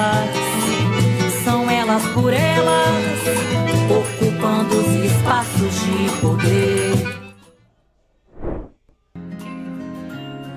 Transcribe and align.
uma 0.00 0.10
delas, 0.24 1.34
são 1.44 1.70
elas 1.70 2.02
por 2.14 2.32
elas, 2.32 3.20
ocupando 3.90 4.78
os 4.78 4.86
espaços 5.04 5.74
de 5.74 6.08
poder. 6.20 7.20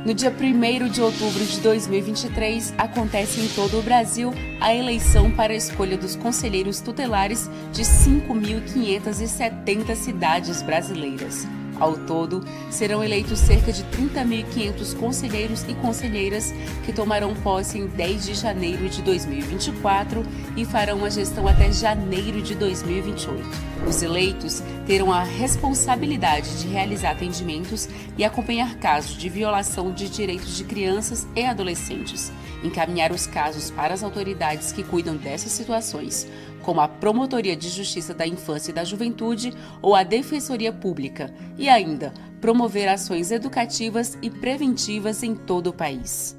No 0.05 0.13
dia 0.13 0.31
1 0.31 0.89
de 0.89 1.01
outubro 1.01 1.45
de 1.45 1.61
2023, 1.61 2.73
acontece 2.77 3.39
em 3.39 3.47
todo 3.49 3.79
o 3.79 3.81
Brasil 3.81 4.33
a 4.59 4.75
eleição 4.75 5.31
para 5.31 5.53
a 5.53 5.55
escolha 5.55 5.97
dos 5.97 6.17
conselheiros 6.17 6.81
tutelares 6.81 7.49
de 7.71 7.83
5.570 7.83 9.95
cidades 9.95 10.61
brasileiras. 10.61 11.47
Ao 11.79 11.97
todo, 11.97 12.43
serão 12.69 13.03
eleitos 13.03 13.39
cerca 13.39 13.71
de 13.71 13.83
30.500 13.85 14.95
conselheiros 14.97 15.63
e 15.63 15.73
conselheiras 15.75 16.53
que 16.85 16.93
tomarão 16.93 17.33
posse 17.33 17.79
em 17.79 17.87
10 17.87 18.25
de 18.25 18.33
janeiro 18.35 18.87
de 18.89 19.01
2024 19.01 20.23
e 20.55 20.65
farão 20.65 21.03
a 21.03 21.09
gestão 21.09 21.47
até 21.47 21.71
janeiro 21.71 22.41
de 22.41 22.55
2028. 22.55 23.73
Os 23.87 24.01
eleitos 24.01 24.61
terão 24.85 25.11
a 25.11 25.23
responsabilidade 25.23 26.61
de 26.61 26.67
realizar 26.67 27.11
atendimentos 27.11 27.89
e 28.17 28.23
acompanhar 28.23 28.75
casos 28.77 29.17
de 29.17 29.29
violação 29.29 29.91
de 29.91 30.07
direitos 30.09 30.55
de 30.55 30.63
crianças 30.63 31.27
e 31.35 31.43
adolescentes, 31.43 32.31
encaminhar 32.63 33.11
os 33.11 33.27
casos 33.27 33.71
para 33.71 33.93
as 33.93 34.03
autoridades 34.03 34.71
que 34.71 34.83
cuidam 34.83 35.15
dessas 35.15 35.51
situações, 35.51 36.27
como 36.63 36.81
a 36.81 36.87
Promotoria 36.87 37.55
de 37.55 37.69
Justiça 37.69 38.13
da 38.13 38.25
Infância 38.25 38.71
e 38.71 38.73
da 38.73 38.83
Juventude 38.83 39.53
ou 39.81 39.95
a 39.95 40.03
Defensoria 40.03 40.73
Pública, 40.73 41.31
e 41.57 41.69
ainda 41.69 42.11
promover 42.41 42.87
ações 42.87 43.31
educativas 43.31 44.17
e 44.21 44.29
preventivas 44.29 45.21
em 45.21 45.35
todo 45.35 45.67
o 45.67 45.73
país. 45.73 46.35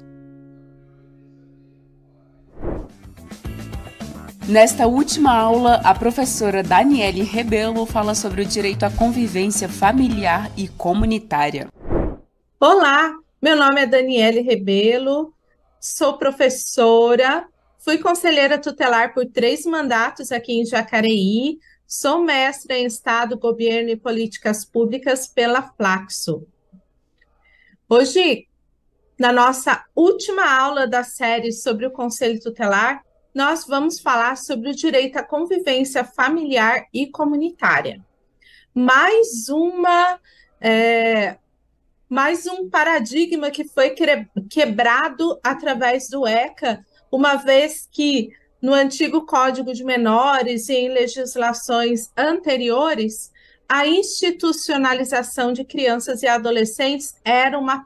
Nesta 4.47 4.85
última 4.85 5.33
aula, 5.33 5.81
a 5.83 5.95
professora 5.95 6.61
Daniele 6.61 7.23
Rebelo 7.23 7.83
fala 7.87 8.13
sobre 8.13 8.43
o 8.43 8.45
direito 8.45 8.83
à 8.83 8.91
convivência 8.91 9.67
familiar 9.67 10.51
e 10.55 10.67
comunitária. 10.67 11.67
Olá, 12.59 13.11
meu 13.41 13.55
nome 13.55 13.81
é 13.81 13.87
Daniele 13.87 14.41
Rebelo, 14.41 15.33
sou 15.79 16.19
professora, 16.19 17.47
fui 17.85 17.99
conselheira 17.99 18.57
tutelar 18.57 19.13
por 19.13 19.27
três 19.27 19.63
mandatos 19.63 20.31
aqui 20.31 20.53
em 20.53 20.65
Jacareí, 20.65 21.59
sou 21.85 22.23
mestra 22.23 22.75
em 22.75 22.87
Estado, 22.87 23.37
Governo 23.37 23.91
e 23.91 23.95
Políticas 23.95 24.65
Públicas 24.65 25.27
pela 25.27 25.61
Flaxo. 25.61 26.47
Hoje, 27.87 28.47
na 29.19 29.31
nossa 29.31 29.85
última 29.95 30.51
aula 30.51 30.87
da 30.87 31.03
série 31.03 31.51
sobre 31.51 31.85
o 31.85 31.91
Conselho 31.91 32.41
Tutelar, 32.41 33.05
nós 33.35 33.67
vamos 33.67 33.99
falar 33.99 34.35
sobre 34.35 34.71
o 34.71 34.75
direito 34.75 35.17
à 35.17 35.23
convivência 35.23 36.03
familiar 36.03 36.87
e 36.91 37.05
comunitária. 37.05 38.03
Mais 38.73 39.47
uma. 39.47 40.19
É, 40.59 41.37
mais 42.09 42.47
um 42.47 42.67
paradigma 42.67 43.51
que 43.51 43.63
foi 43.63 43.93
quebrado 44.49 45.39
através 45.43 46.07
do 46.07 46.25
ECA, 46.25 46.83
uma 47.15 47.35
vez 47.35 47.87
que 47.89 48.29
no 48.61 48.73
antigo 48.73 49.25
Código 49.25 49.73
de 49.73 49.85
Menores 49.85 50.67
e 50.67 50.73
em 50.73 50.89
legislações 50.89 52.11
anteriores, 52.17 53.31
a 53.69 53.87
institucionalização 53.87 55.53
de 55.53 55.63
crianças 55.63 56.23
e 56.23 56.27
adolescentes 56.27 57.15
era 57.23 57.57
uma 57.57 57.85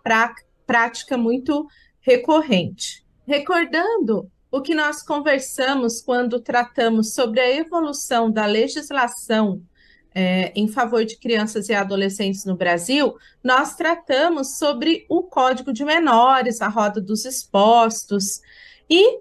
prática 0.65 1.15
muito 1.15 1.67
recorrente. 2.01 3.05
Recordando 3.27 4.31
o 4.51 4.61
que 4.61 4.73
nós 4.73 5.03
conversamos 5.03 6.01
quando 6.01 6.39
tratamos 6.39 7.13
sobre 7.13 7.39
a 7.39 7.55
evolução 7.55 8.31
da 8.31 8.47
legislação 8.47 9.61
é, 10.15 10.51
em 10.55 10.67
favor 10.67 11.05
de 11.05 11.17
crianças 11.17 11.69
e 11.69 11.73
adolescentes 11.73 12.45
no 12.45 12.55
Brasil, 12.55 13.15
nós 13.43 13.75
tratamos 13.75 14.57
sobre 14.57 15.05
o 15.07 15.21
Código 15.21 15.71
de 15.71 15.85
Menores, 15.85 16.61
a 16.61 16.67
roda 16.67 16.99
dos 16.99 17.25
expostos, 17.25 18.41
e 18.89 19.19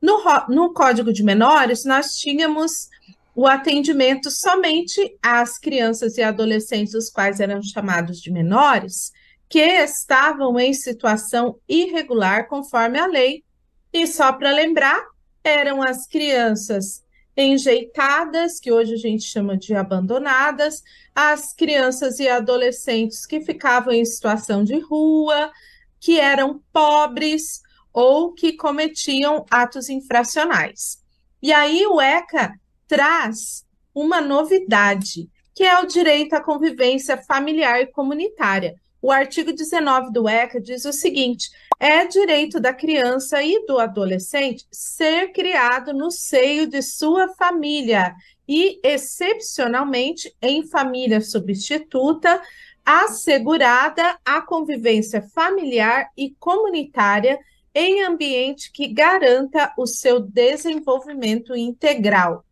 no, 0.00 0.22
no 0.48 0.72
Código 0.72 1.12
de 1.12 1.22
Menores 1.22 1.84
nós 1.84 2.16
tínhamos 2.16 2.88
o 3.34 3.46
atendimento 3.46 4.30
somente 4.30 5.16
às 5.22 5.58
crianças 5.58 6.16
e 6.16 6.22
adolescentes, 6.22 6.94
os 6.94 7.10
quais 7.10 7.38
eram 7.38 7.62
chamados 7.62 8.20
de 8.20 8.30
menores, 8.30 9.12
que 9.48 9.60
estavam 9.60 10.58
em 10.58 10.72
situação 10.72 11.58
irregular 11.68 12.48
conforme 12.48 12.98
a 12.98 13.06
lei. 13.06 13.44
E 13.92 14.06
só 14.06 14.32
para 14.32 14.50
lembrar, 14.50 15.04
eram 15.44 15.82
as 15.82 16.06
crianças 16.06 17.04
enjeitadas, 17.36 18.58
que 18.58 18.72
hoje 18.72 18.94
a 18.94 18.98
gente 18.98 19.24
chama 19.24 19.56
de 19.56 19.74
abandonadas, 19.74 20.82
as 21.14 21.52
crianças 21.52 22.18
e 22.18 22.26
adolescentes 22.26 23.26
que 23.26 23.42
ficavam 23.42 23.92
em 23.92 24.04
situação 24.04 24.64
de 24.64 24.78
rua, 24.78 25.52
que 26.00 26.18
eram 26.18 26.62
pobres 26.72 27.60
ou 27.96 28.34
que 28.34 28.52
cometiam 28.52 29.46
atos 29.50 29.88
infracionais. 29.88 31.02
E 31.42 31.50
aí 31.50 31.86
o 31.86 31.98
ECA 31.98 32.52
traz 32.86 33.64
uma 33.94 34.20
novidade, 34.20 35.30
que 35.54 35.64
é 35.64 35.80
o 35.80 35.86
direito 35.86 36.34
à 36.34 36.42
convivência 36.42 37.16
familiar 37.16 37.80
e 37.80 37.86
comunitária. 37.86 38.74
O 39.00 39.10
artigo 39.10 39.50
19 39.50 40.12
do 40.12 40.28
ECA 40.28 40.60
diz 40.60 40.84
o 40.84 40.92
seguinte: 40.92 41.48
é 41.80 42.04
direito 42.04 42.60
da 42.60 42.74
criança 42.74 43.42
e 43.42 43.64
do 43.64 43.78
adolescente 43.78 44.66
ser 44.70 45.32
criado 45.32 45.94
no 45.94 46.10
seio 46.10 46.66
de 46.66 46.82
sua 46.82 47.28
família 47.28 48.14
e, 48.46 48.78
excepcionalmente, 48.84 50.36
em 50.42 50.66
família 50.66 51.22
substituta, 51.22 52.42
assegurada 52.84 54.18
a 54.22 54.42
convivência 54.42 55.22
familiar 55.34 56.10
e 56.14 56.34
comunitária 56.38 57.38
em 57.78 58.02
ambiente 58.02 58.72
que 58.72 58.88
garanta 58.88 59.70
o 59.76 59.86
seu 59.86 60.18
desenvolvimento 60.18 61.54
integral. 61.54 62.42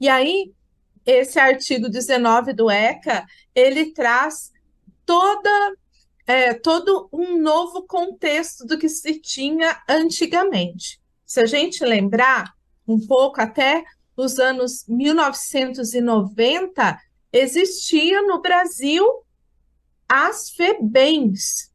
E 0.00 0.08
aí, 0.08 0.54
esse 1.04 1.38
artigo 1.38 1.90
19 1.90 2.54
do 2.54 2.70
ECA, 2.70 3.26
ele 3.54 3.92
traz 3.92 4.50
toda 5.04 5.50
é, 6.26 6.54
todo 6.54 7.10
um 7.12 7.38
novo 7.38 7.82
contexto 7.82 8.64
do 8.64 8.78
que 8.78 8.88
se 8.88 9.20
tinha 9.20 9.82
antigamente. 9.86 10.98
Se 11.26 11.40
a 11.40 11.46
gente 11.46 11.84
lembrar 11.84 12.54
um 12.88 13.06
pouco 13.06 13.38
até 13.38 13.84
os 14.16 14.38
anos 14.38 14.86
1990, 14.88 16.98
existia 17.30 18.22
no 18.22 18.40
Brasil 18.40 19.06
as 20.08 20.48
FEBEMs. 20.52 21.70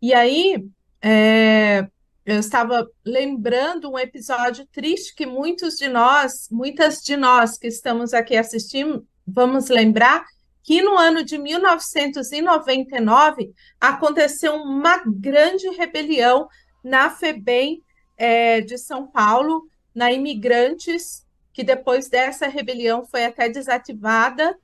E 0.00 0.14
aí, 0.14 0.66
é, 1.02 1.86
eu 2.24 2.38
estava 2.38 2.88
lembrando 3.04 3.90
um 3.90 3.98
episódio 3.98 4.64
triste 4.66 5.14
que 5.14 5.24
muitos 5.24 5.76
de 5.76 5.88
nós, 5.88 6.48
muitas 6.50 7.02
de 7.02 7.16
nós 7.16 7.56
que 7.56 7.66
estamos 7.66 8.12
aqui 8.12 8.36
assistindo, 8.36 9.06
vamos 9.26 9.68
lembrar, 9.68 10.26
que 10.62 10.82
no 10.82 10.98
ano 10.98 11.24
de 11.24 11.38
1999 11.38 13.50
aconteceu 13.80 14.54
uma 14.56 15.02
grande 15.06 15.66
rebelião 15.70 16.46
na 16.84 17.08
FEBEM 17.08 17.82
é, 18.16 18.60
de 18.60 18.76
São 18.76 19.06
Paulo, 19.06 19.66
na 19.94 20.12
Imigrantes, 20.12 21.24
que 21.54 21.64
depois 21.64 22.10
dessa 22.10 22.48
rebelião 22.48 23.06
foi 23.06 23.24
até 23.24 23.48
desativada, 23.48 24.54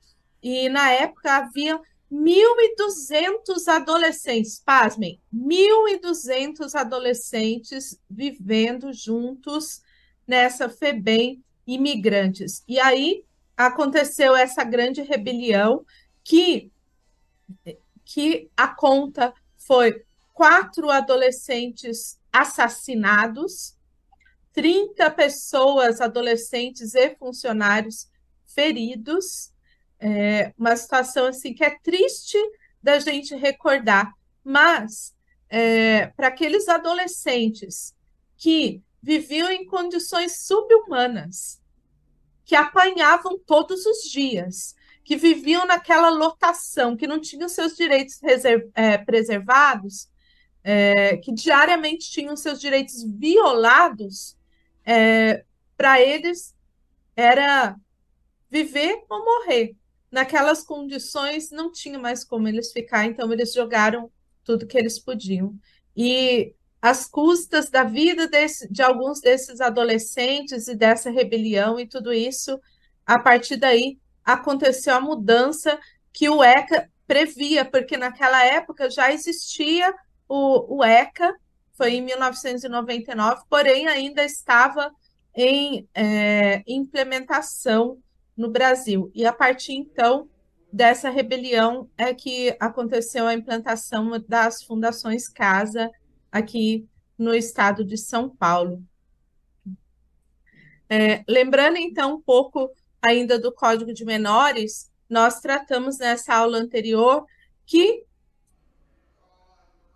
e 0.42 0.68
na 0.68 0.90
época 0.90 1.38
havia 1.38 1.80
1.200 2.12 3.66
adolescentes, 3.68 4.60
pasmem, 4.64 5.20
1.200 5.34 6.74
adolescentes 6.74 7.98
vivendo 8.08 8.92
juntos 8.92 9.82
nessa 10.26 10.68
FEBEM 10.68 11.42
imigrantes. 11.66 12.62
E 12.68 12.78
aí 12.78 13.24
aconteceu 13.56 14.36
essa 14.36 14.64
grande 14.64 15.02
rebelião 15.02 15.84
que, 16.22 16.70
que 18.04 18.50
a 18.56 18.68
conta 18.68 19.32
foi 19.56 20.04
quatro 20.32 20.90
adolescentes 20.90 22.18
assassinados, 22.32 23.76
30 24.52 25.10
pessoas, 25.12 26.00
adolescentes 26.00 26.94
e 26.94 27.14
funcionários 27.16 28.08
feridos, 28.46 29.53
é 30.06 30.52
uma 30.58 30.76
situação 30.76 31.26
assim 31.28 31.54
que 31.54 31.64
é 31.64 31.78
triste 31.82 32.36
da 32.82 32.98
gente 32.98 33.34
recordar, 33.34 34.12
mas 34.44 35.14
é, 35.48 36.08
para 36.08 36.28
aqueles 36.28 36.68
adolescentes 36.68 37.94
que 38.36 38.82
viviam 39.02 39.50
em 39.50 39.64
condições 39.64 40.44
subhumanas, 40.44 41.58
que 42.44 42.54
apanhavam 42.54 43.38
todos 43.38 43.86
os 43.86 44.02
dias, 44.02 44.76
que 45.02 45.16
viviam 45.16 45.64
naquela 45.64 46.10
lotação, 46.10 46.94
que 46.94 47.06
não 47.06 47.18
tinham 47.18 47.48
seus 47.48 47.74
direitos 47.74 48.20
é, 48.74 48.98
preservados, 48.98 50.10
é, 50.62 51.16
que 51.16 51.32
diariamente 51.32 52.10
tinham 52.10 52.36
seus 52.36 52.60
direitos 52.60 53.02
violados, 53.04 54.36
é, 54.84 55.44
para 55.78 55.98
eles 55.98 56.54
era 57.16 57.74
viver 58.50 59.02
ou 59.08 59.24
morrer 59.24 59.74
naquelas 60.14 60.62
condições 60.62 61.50
não 61.50 61.72
tinha 61.72 61.98
mais 61.98 62.22
como 62.24 62.46
eles 62.46 62.70
ficar, 62.70 63.04
então 63.04 63.32
eles 63.32 63.52
jogaram 63.52 64.08
tudo 64.44 64.66
que 64.66 64.78
eles 64.78 64.96
podiam. 64.96 65.58
E 65.96 66.54
as 66.80 67.04
custas 67.04 67.68
da 67.68 67.82
vida 67.82 68.28
desse, 68.28 68.70
de 68.70 68.80
alguns 68.80 69.20
desses 69.20 69.60
adolescentes 69.60 70.68
e 70.68 70.76
dessa 70.76 71.10
rebelião 71.10 71.80
e 71.80 71.86
tudo 71.88 72.12
isso, 72.12 72.60
a 73.04 73.18
partir 73.18 73.56
daí 73.56 73.98
aconteceu 74.24 74.94
a 74.94 75.00
mudança 75.00 75.76
que 76.12 76.28
o 76.28 76.44
ECA 76.44 76.88
previa, 77.08 77.64
porque 77.64 77.96
naquela 77.96 78.44
época 78.44 78.88
já 78.88 79.12
existia 79.12 79.92
o, 80.28 80.76
o 80.76 80.84
ECA, 80.84 81.34
foi 81.72 81.94
em 81.94 82.02
1999, 82.02 83.42
porém 83.50 83.88
ainda 83.88 84.24
estava 84.24 84.92
em 85.34 85.88
é, 85.92 86.62
implementação 86.68 87.98
no 88.36 88.50
Brasil. 88.50 89.10
E 89.14 89.24
a 89.24 89.32
partir 89.32 89.74
então 89.74 90.28
dessa 90.72 91.08
rebelião 91.08 91.88
é 91.96 92.12
que 92.12 92.56
aconteceu 92.58 93.26
a 93.26 93.34
implantação 93.34 94.10
das 94.26 94.62
fundações 94.62 95.28
Casa 95.28 95.90
aqui 96.32 96.88
no 97.16 97.34
estado 97.34 97.84
de 97.84 97.96
São 97.96 98.28
Paulo. 98.28 98.82
É, 100.88 101.24
lembrando 101.28 101.76
então 101.76 102.16
um 102.16 102.20
pouco 102.20 102.70
ainda 103.00 103.38
do 103.38 103.52
Código 103.52 103.92
de 103.92 104.04
Menores, 104.04 104.90
nós 105.08 105.40
tratamos 105.40 105.98
nessa 105.98 106.34
aula 106.34 106.58
anterior 106.58 107.24
que 107.64 108.04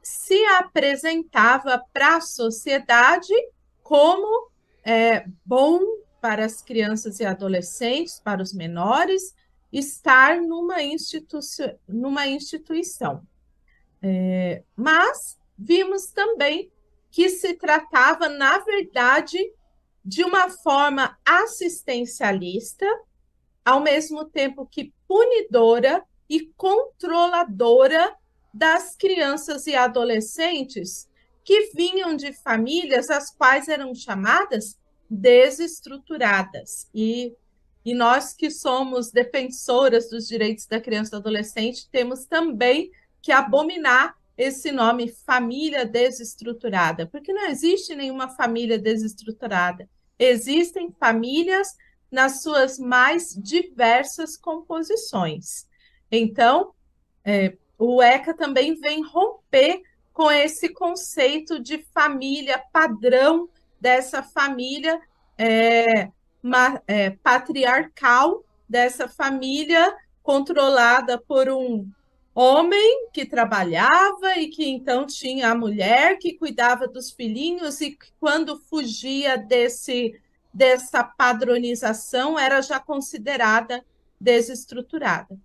se 0.02 0.44
apresentava 0.46 1.82
para 1.92 2.16
a 2.16 2.20
sociedade 2.20 3.32
como 3.82 4.50
é, 4.84 5.24
bom 5.44 5.80
para 6.20 6.44
as 6.44 6.62
crianças 6.62 7.20
e 7.20 7.24
adolescentes, 7.24 8.20
para 8.20 8.42
os 8.42 8.52
menores, 8.52 9.34
estar 9.72 10.40
numa, 10.40 10.82
institu 10.82 11.38
numa 11.86 12.26
instituição. 12.26 13.22
É, 14.02 14.62
mas 14.76 15.38
vimos 15.58 16.06
também 16.06 16.70
que 17.10 17.28
se 17.28 17.54
tratava, 17.54 18.28
na 18.28 18.58
verdade, 18.58 19.38
de 20.04 20.24
uma 20.24 20.48
forma 20.48 21.18
assistencialista, 21.24 22.86
ao 23.64 23.80
mesmo 23.80 24.24
tempo 24.24 24.66
que 24.66 24.92
punidora 25.06 26.04
e 26.28 26.46
controladora 26.56 28.14
das 28.52 28.96
crianças 28.96 29.66
e 29.66 29.74
adolescentes 29.74 31.08
que 31.44 31.70
vinham 31.74 32.14
de 32.14 32.32
famílias 32.32 33.08
as 33.10 33.30
quais 33.30 33.68
eram 33.68 33.94
chamadas 33.94 34.78
desestruturadas. 35.08 36.88
E, 36.94 37.34
e 37.84 37.94
nós 37.94 38.34
que 38.34 38.50
somos 38.50 39.10
defensoras 39.10 40.08
dos 40.08 40.26
direitos 40.26 40.66
da 40.66 40.80
criança 40.80 41.08
e 41.08 41.12
do 41.12 41.16
adolescente, 41.18 41.88
temos 41.90 42.24
também 42.24 42.90
que 43.22 43.32
abominar 43.32 44.16
esse 44.36 44.70
nome 44.70 45.08
família 45.26 45.84
desestruturada, 45.84 47.06
porque 47.06 47.32
não 47.32 47.46
existe 47.46 47.94
nenhuma 47.94 48.28
família 48.28 48.78
desestruturada. 48.78 49.88
Existem 50.16 50.92
famílias 50.92 51.76
nas 52.10 52.42
suas 52.42 52.78
mais 52.78 53.34
diversas 53.34 54.36
composições. 54.36 55.66
Então, 56.10 56.72
é, 57.24 57.56
o 57.76 58.02
ECA 58.02 58.32
também 58.32 58.74
vem 58.76 59.02
romper 59.02 59.82
com 60.12 60.30
esse 60.30 60.70
conceito 60.70 61.60
de 61.60 61.78
família 61.92 62.62
padrão 62.72 63.48
dessa 63.80 64.22
família 64.22 65.00
é, 65.36 66.10
ma, 66.42 66.80
é, 66.86 67.10
patriarcal, 67.10 68.44
dessa 68.68 69.08
família 69.08 69.96
controlada 70.22 71.18
por 71.18 71.48
um 71.48 71.90
homem 72.34 73.08
que 73.12 73.24
trabalhava 73.24 74.36
e 74.36 74.48
que 74.48 74.68
então 74.68 75.06
tinha 75.06 75.50
a 75.50 75.54
mulher 75.54 76.18
que 76.18 76.34
cuidava 76.34 76.86
dos 76.86 77.10
filhinhos 77.10 77.80
e 77.80 77.92
que 77.92 78.12
quando 78.20 78.58
fugia 78.58 79.36
desse 79.36 80.20
dessa 80.52 81.04
padronização 81.04 82.38
era 82.38 82.60
já 82.60 82.80
considerada 82.80 83.84
desestruturada. 84.20 85.38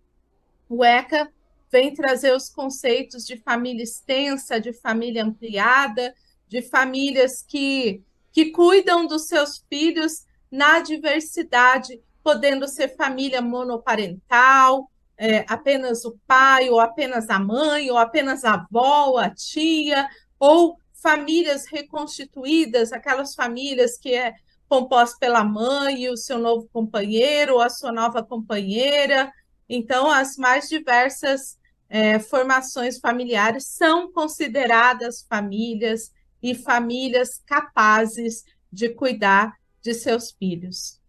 O 0.67 0.83
ECA 0.83 1.31
vem 1.71 1.93
trazer 1.93 2.35
os 2.35 2.49
conceitos 2.49 3.25
de 3.25 3.37
família 3.37 3.83
extensa, 3.83 4.59
de 4.59 4.73
família 4.73 5.23
ampliada, 5.23 6.15
de 6.47 6.61
famílias 6.61 7.41
que 7.41 8.01
que 8.33 8.51
cuidam 8.51 9.05
dos 9.05 9.27
seus 9.27 9.63
filhos 9.69 10.25
na 10.51 10.79
diversidade, 10.79 12.01
podendo 12.23 12.67
ser 12.67 12.95
família 12.95 13.41
monoparental, 13.41 14.89
é, 15.15 15.45
apenas 15.47 16.03
o 16.03 16.17
pai, 16.25 16.69
ou 16.69 16.79
apenas 16.79 17.29
a 17.29 17.39
mãe, 17.39 17.89
ou 17.91 17.97
apenas 17.97 18.43
a 18.43 18.55
avó, 18.55 19.09
ou 19.09 19.17
a 19.19 19.29
tia, 19.29 20.09
ou 20.39 20.77
famílias 20.93 21.65
reconstituídas, 21.67 22.91
aquelas 22.91 23.35
famílias 23.35 23.97
que 23.97 24.13
é 24.13 24.33
composta 24.67 25.17
pela 25.19 25.43
mãe 25.43 26.03
e 26.03 26.09
o 26.09 26.17
seu 26.17 26.39
novo 26.39 26.67
companheiro, 26.73 27.55
ou 27.55 27.61
a 27.61 27.69
sua 27.69 27.91
nova 27.91 28.23
companheira. 28.23 29.31
Então, 29.69 30.09
as 30.09 30.35
mais 30.37 30.67
diversas 30.67 31.59
é, 31.87 32.17
formações 32.17 32.97
familiares 32.97 33.67
são 33.67 34.11
consideradas 34.11 35.23
famílias 35.29 36.11
e 36.43 36.53
famílias 36.53 37.41
capazes 37.47 38.43
de 38.69 38.89
cuidar 38.89 39.57
de 39.81 39.93
seus 39.93 40.31
filhos. 40.31 40.99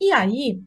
E 0.00 0.10
aí, 0.10 0.60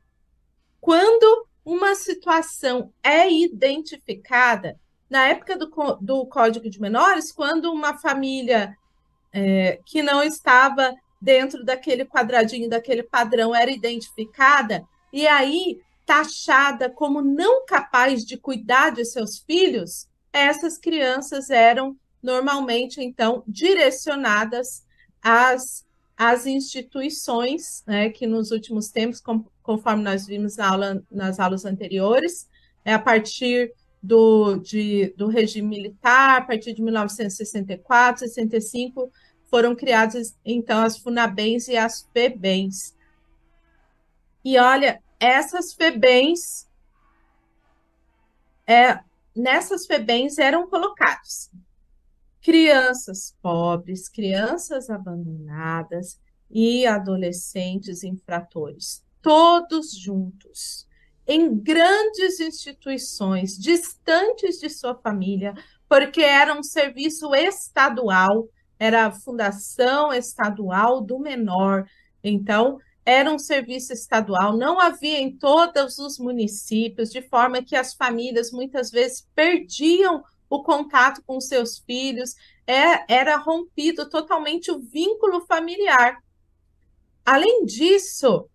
quando 0.80 1.48
uma 1.66 1.96
situação 1.96 2.94
é 3.04 3.32
identificada, 3.32 4.80
na 5.10 5.28
época 5.28 5.58
do, 5.58 5.68
do 6.00 6.26
Código 6.28 6.70
de 6.70 6.80
Menores, 6.80 7.32
quando 7.32 7.72
uma 7.72 7.98
família 7.98 8.78
é, 9.34 9.80
que 9.86 10.04
não 10.04 10.24
estava 10.24 10.96
dentro 11.20 11.64
daquele 11.64 12.06
quadradinho, 12.06 12.70
daquele 12.70 13.04
padrão, 13.04 13.54
era 13.56 13.72
identificada, 13.72 14.88
e 15.12 15.28
aí 15.28 15.82
taxada 16.06 16.90
como 16.90 17.22
não 17.22 17.66
capaz 17.66 18.26
de 18.26 18.38
cuidar 18.38 18.90
de 18.92 19.06
seus 19.06 19.40
filhos, 19.40 20.08
essas 20.34 20.78
crianças 20.78 21.50
eram 21.50 21.96
normalmente, 22.22 23.02
então, 23.02 23.44
direcionadas 23.48 24.86
às, 25.22 25.86
às 26.18 26.46
instituições, 26.46 27.84
né, 27.86 28.10
que 28.10 28.28
nos 28.28 28.52
últimos 28.52 28.90
tempos, 28.90 29.20
com, 29.20 29.46
conforme 29.64 30.04
nós 30.04 30.26
vimos 30.26 30.58
na 30.58 30.70
aula, 30.70 31.04
nas 31.12 31.40
aulas 31.40 31.66
anteriores, 31.66 32.48
é 32.86 32.94
a 32.94 33.00
partir 33.00 33.74
do, 34.02 34.58
de, 34.58 35.14
do 35.18 35.28
regime 35.28 35.68
militar, 35.68 36.40
a 36.40 36.42
partir 36.42 36.74
de 36.74 36.82
1964, 36.82 38.20
65, 38.28 39.12
foram 39.50 39.76
criadas, 39.76 40.36
então, 40.46 40.82
as 40.82 40.98
FUNABENs 40.98 41.68
e 41.68 41.76
as 41.76 42.08
FEBENs. 42.14 42.96
E 44.44 44.58
olha, 44.58 45.02
essas 45.20 45.74
FEBENs 45.74 46.68
é, 48.66 49.00
nessas 49.36 49.86
FEBEMs 49.86 50.38
eram 50.38 50.68
colocados 50.68 51.50
crianças 52.42 53.36
pobres, 53.42 54.10
crianças 54.10 54.90
abandonadas 54.90 56.20
e 56.50 56.86
adolescentes 56.86 58.04
infratores, 58.04 59.04
todos 59.22 59.94
juntos, 59.94 60.88
em 61.28 61.56
grandes 61.56 62.40
instituições, 62.40 63.58
distantes 63.58 64.60
de 64.60 64.70
sua 64.70 64.96
família, 64.96 65.54
porque 65.88 66.22
era 66.22 66.58
um 66.58 66.64
serviço 66.64 67.34
estadual, 67.36 68.50
era 68.80 69.06
a 69.06 69.12
Fundação 69.12 70.12
Estadual 70.12 71.00
do 71.02 71.20
Menor. 71.20 71.86
Então, 72.24 72.80
era 73.06 73.32
um 73.32 73.40
serviço 73.40 73.94
estadual, 73.94 74.58
não 74.58 74.80
havia 74.80 75.20
em 75.20 75.36
todos 75.36 75.98
os 76.00 76.20
municípios, 76.20 77.10
de 77.10 77.22
forma 77.22 77.64
que 77.64 77.76
as 77.76 77.94
famílias 77.94 78.52
muitas 78.52 78.92
vezes 78.92 79.28
perdiam 79.34 80.24
o 80.52 80.62
contato 80.62 81.24
com 81.26 81.40
seus 81.40 81.80
filhos, 81.80 82.36
é, 82.68 83.06
era 83.08 83.38
rompido 83.38 84.10
totalmente 84.10 84.70
o 84.70 84.80
vínculo 84.80 85.46
familiar. 85.46 86.22
Além 87.26 87.64
disso, 87.64 88.50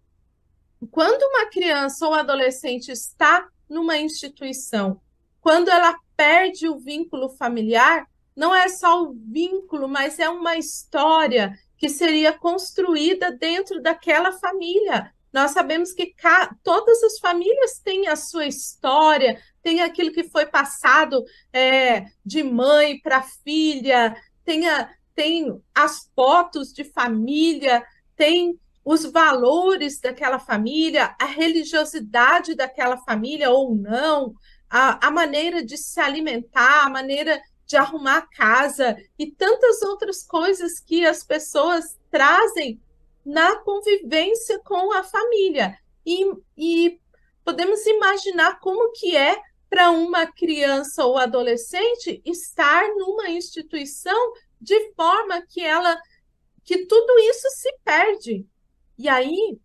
quando 0.90 1.22
uma 1.22 1.46
criança 1.46 2.06
ou 2.06 2.12
adolescente 2.12 2.92
está 2.92 3.48
numa 3.66 3.96
instituição, 3.96 5.00
quando 5.40 5.70
ela 5.70 5.98
perde 6.14 6.68
o 6.68 6.78
vínculo 6.78 7.30
familiar, 7.30 8.06
não 8.36 8.54
é 8.54 8.68
só 8.68 9.02
o 9.02 9.14
vínculo, 9.14 9.88
mas 9.88 10.18
é 10.18 10.28
uma 10.28 10.58
história 10.58 11.58
que 11.78 11.88
seria 11.88 12.30
construída 12.30 13.32
dentro 13.32 13.80
daquela 13.80 14.32
família. 14.32 15.14
Nós 15.36 15.50
sabemos 15.50 15.92
que 15.92 16.14
todas 16.62 17.02
as 17.02 17.18
famílias 17.18 17.78
têm 17.84 18.08
a 18.08 18.16
sua 18.16 18.46
história, 18.46 19.38
tem 19.62 19.82
aquilo 19.82 20.10
que 20.10 20.24
foi 20.24 20.46
passado 20.46 21.22
é, 21.52 22.06
de 22.24 22.42
mãe 22.42 22.98
para 23.00 23.20
filha, 23.20 24.16
tem, 24.46 24.66
a, 24.66 24.90
tem 25.14 25.62
as 25.74 26.10
fotos 26.16 26.72
de 26.72 26.84
família, 26.84 27.84
tem 28.16 28.58
os 28.82 29.04
valores 29.04 30.00
daquela 30.00 30.38
família, 30.38 31.14
a 31.20 31.26
religiosidade 31.26 32.54
daquela 32.54 32.96
família 32.96 33.50
ou 33.50 33.74
não, 33.74 34.32
a, 34.70 35.06
a 35.06 35.10
maneira 35.10 35.62
de 35.62 35.76
se 35.76 36.00
alimentar, 36.00 36.86
a 36.86 36.88
maneira 36.88 37.42
de 37.66 37.76
arrumar 37.76 38.16
a 38.16 38.26
casa 38.26 38.96
e 39.18 39.26
tantas 39.26 39.82
outras 39.82 40.22
coisas 40.22 40.80
que 40.80 41.04
as 41.04 41.22
pessoas 41.22 41.98
trazem 42.10 42.80
na 43.26 43.56
convivência 43.56 44.60
com 44.60 44.92
a 44.92 45.02
família. 45.02 45.76
E, 46.06 46.24
e 46.56 47.00
podemos 47.44 47.84
imaginar 47.84 48.60
como 48.60 48.92
que 48.92 49.16
é 49.16 49.36
para 49.68 49.90
uma 49.90 50.26
criança 50.26 51.04
ou 51.04 51.18
adolescente 51.18 52.22
estar 52.24 52.88
numa 52.96 53.28
instituição 53.28 54.32
de 54.60 54.92
forma 54.94 55.42
que 55.42 55.60
ela 55.60 56.00
que 56.62 56.86
tudo 56.86 57.18
isso 57.18 57.48
se 57.50 57.72
perde. 57.84 58.46
E 58.96 59.08
aí 59.08 59.58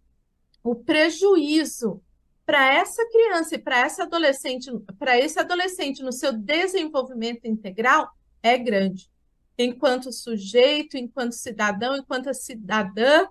o 0.63 0.75
prejuízo 0.75 2.01
para 2.46 2.74
essa 2.74 3.08
criança 3.10 3.56
e 3.56 3.60
para 3.60 3.80
essa 3.80 4.03
adolescente, 4.03 4.72
para 4.98 5.18
esse 5.18 5.39
adolescente 5.39 6.01
no 6.01 6.12
seu 6.12 6.34
desenvolvimento 6.34 7.46
integral 7.46 8.10
é 8.41 8.58
grande. 8.58 9.10
Enquanto 9.58 10.12
sujeito, 10.12 10.98
enquanto 10.98 11.34
cidadão, 11.34 11.96
enquanto 11.96 12.34
cidadã, 12.34 13.27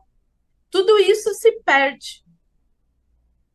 tudo 0.70 0.98
isso 0.98 1.34
se 1.34 1.52
perde. 1.62 2.24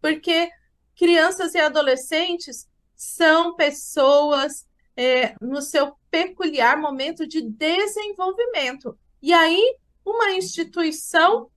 Porque 0.02 0.50
crianças 0.96 1.56
e 1.56 1.60
adolescentes 1.60 2.68
são 2.96 3.56
pessoas 3.56 4.68
é, 4.96 5.36
no 5.42 5.62
seu 5.62 5.96
peculiar 6.10 6.80
momento 6.80 7.28
de 7.28 7.42
desenvolvimento. 7.42 8.98
E 9.22 9.34
aí, 9.34 9.78
uma 10.06 10.32
instituição 10.32 11.50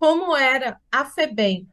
como 0.00 0.34
era 0.34 0.80
a 0.90 1.04
FEBEM, 1.04 1.68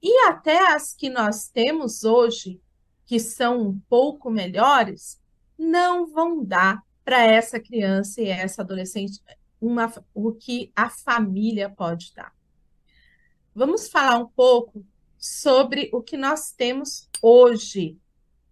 e 0.00 0.16
até 0.28 0.72
as 0.72 0.94
que 0.94 1.10
nós 1.10 1.48
temos 1.48 2.04
hoje, 2.04 2.60
que 3.04 3.18
são 3.18 3.60
um 3.60 3.80
pouco 3.88 4.30
melhores, 4.30 5.20
não 5.58 6.06
vão 6.06 6.44
dar 6.44 6.80
para 7.04 7.24
essa 7.24 7.58
criança 7.58 8.20
e 8.20 8.28
essa 8.28 8.62
adolescente 8.62 9.20
uma, 9.60 9.92
o 10.14 10.32
que 10.32 10.72
a 10.74 10.88
família 10.88 11.68
pode 11.68 12.12
dar. 12.14 12.32
Vamos 13.54 13.88
falar 13.88 14.16
um 14.16 14.26
pouco 14.26 14.82
sobre 15.18 15.90
o 15.92 16.02
que 16.02 16.16
nós 16.16 16.52
temos 16.52 17.06
hoje, 17.20 17.98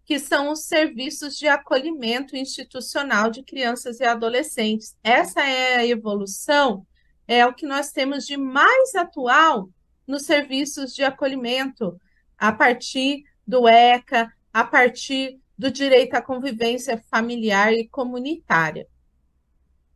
que 0.04 0.18
são 0.18 0.50
os 0.50 0.64
serviços 0.64 1.38
de 1.38 1.48
acolhimento 1.48 2.36
institucional 2.36 3.30
de 3.30 3.42
crianças 3.42 3.98
e 3.98 4.04
adolescentes. 4.04 4.94
Essa 5.02 5.40
é 5.40 5.76
a 5.76 5.86
evolução, 5.86 6.86
é 7.26 7.46
o 7.46 7.54
que 7.54 7.64
nós 7.64 7.92
temos 7.92 8.26
de 8.26 8.36
mais 8.36 8.94
atual 8.94 9.70
nos 10.06 10.26
serviços 10.26 10.94
de 10.94 11.02
acolhimento, 11.02 11.98
a 12.36 12.52
partir 12.52 13.24
do 13.46 13.66
ECA, 13.66 14.30
a 14.52 14.64
partir 14.64 15.40
do 15.56 15.70
direito 15.70 16.14
à 16.14 16.20
convivência 16.20 17.02
familiar 17.10 17.72
e 17.72 17.88
comunitária. 17.88 18.86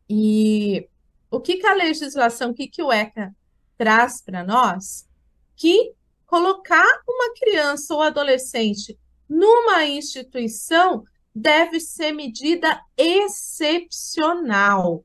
E 0.09 0.87
o 1.29 1.39
que, 1.39 1.57
que 1.57 1.67
a 1.67 1.75
legislação, 1.75 2.51
o 2.51 2.53
que, 2.55 2.67
que 2.67 2.81
o 2.81 2.91
ECA 2.91 3.35
traz 3.77 4.21
para 4.21 4.43
nós? 4.43 5.07
Que 5.55 5.93
colocar 6.25 7.01
uma 7.07 7.33
criança 7.35 7.93
ou 7.93 8.01
adolescente 8.01 8.97
numa 9.27 9.85
instituição 9.85 11.03
deve 11.33 11.79
ser 11.79 12.11
medida 12.11 12.79
excepcional. 12.97 15.03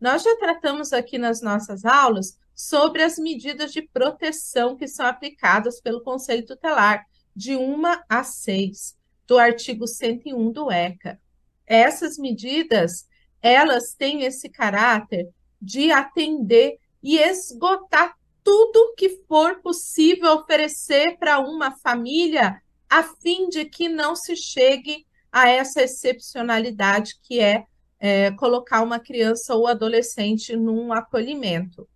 Nós 0.00 0.22
já 0.22 0.36
tratamos 0.36 0.92
aqui 0.92 1.18
nas 1.18 1.42
nossas 1.42 1.84
aulas 1.84 2.38
sobre 2.54 3.02
as 3.02 3.18
medidas 3.18 3.72
de 3.72 3.82
proteção 3.82 4.76
que 4.76 4.88
são 4.88 5.04
aplicadas 5.04 5.80
pelo 5.80 6.02
Conselho 6.02 6.46
Tutelar, 6.46 7.04
de 7.34 7.54
1 7.54 7.82
a 8.08 8.24
6, 8.24 8.96
do 9.26 9.38
artigo 9.38 9.86
101 9.86 10.52
do 10.52 10.70
ECA. 10.70 11.20
Essas 11.66 12.16
medidas, 12.16 13.06
elas 13.42 13.92
têm 13.92 14.22
esse 14.22 14.48
caráter 14.48 15.28
de 15.60 15.90
atender 15.90 16.78
e 17.06 17.18
esgotar 17.18 18.18
tudo 18.42 18.92
que 18.96 19.22
for 19.28 19.62
possível 19.62 20.32
oferecer 20.32 21.16
para 21.18 21.38
uma 21.38 21.70
família, 21.70 22.60
a 22.90 23.04
fim 23.04 23.48
de 23.48 23.64
que 23.64 23.88
não 23.88 24.16
se 24.16 24.34
chegue 24.34 25.06
a 25.30 25.48
essa 25.48 25.82
excepcionalidade 25.82 27.14
que 27.22 27.38
é, 27.38 27.64
é 28.00 28.32
colocar 28.32 28.82
uma 28.82 28.98
criança 28.98 29.54
ou 29.54 29.68
adolescente 29.68 30.56
num 30.56 30.92
acolhimento. 30.92 31.88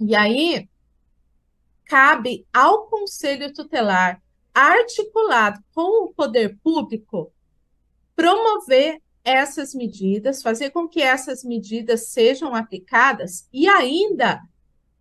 E 0.00 0.16
aí, 0.16 0.68
cabe 1.84 2.44
ao 2.52 2.88
Conselho 2.88 3.52
Tutelar, 3.52 4.20
articulado 4.52 5.62
com 5.72 6.06
o 6.06 6.12
poder 6.12 6.58
público, 6.60 7.32
promover 8.16 9.00
essas 9.24 9.74
medidas, 9.74 10.42
fazer 10.42 10.70
com 10.70 10.86
que 10.86 11.00
essas 11.00 11.42
medidas 11.42 12.08
sejam 12.08 12.54
aplicadas 12.54 13.48
e 13.52 13.66
ainda 13.66 14.40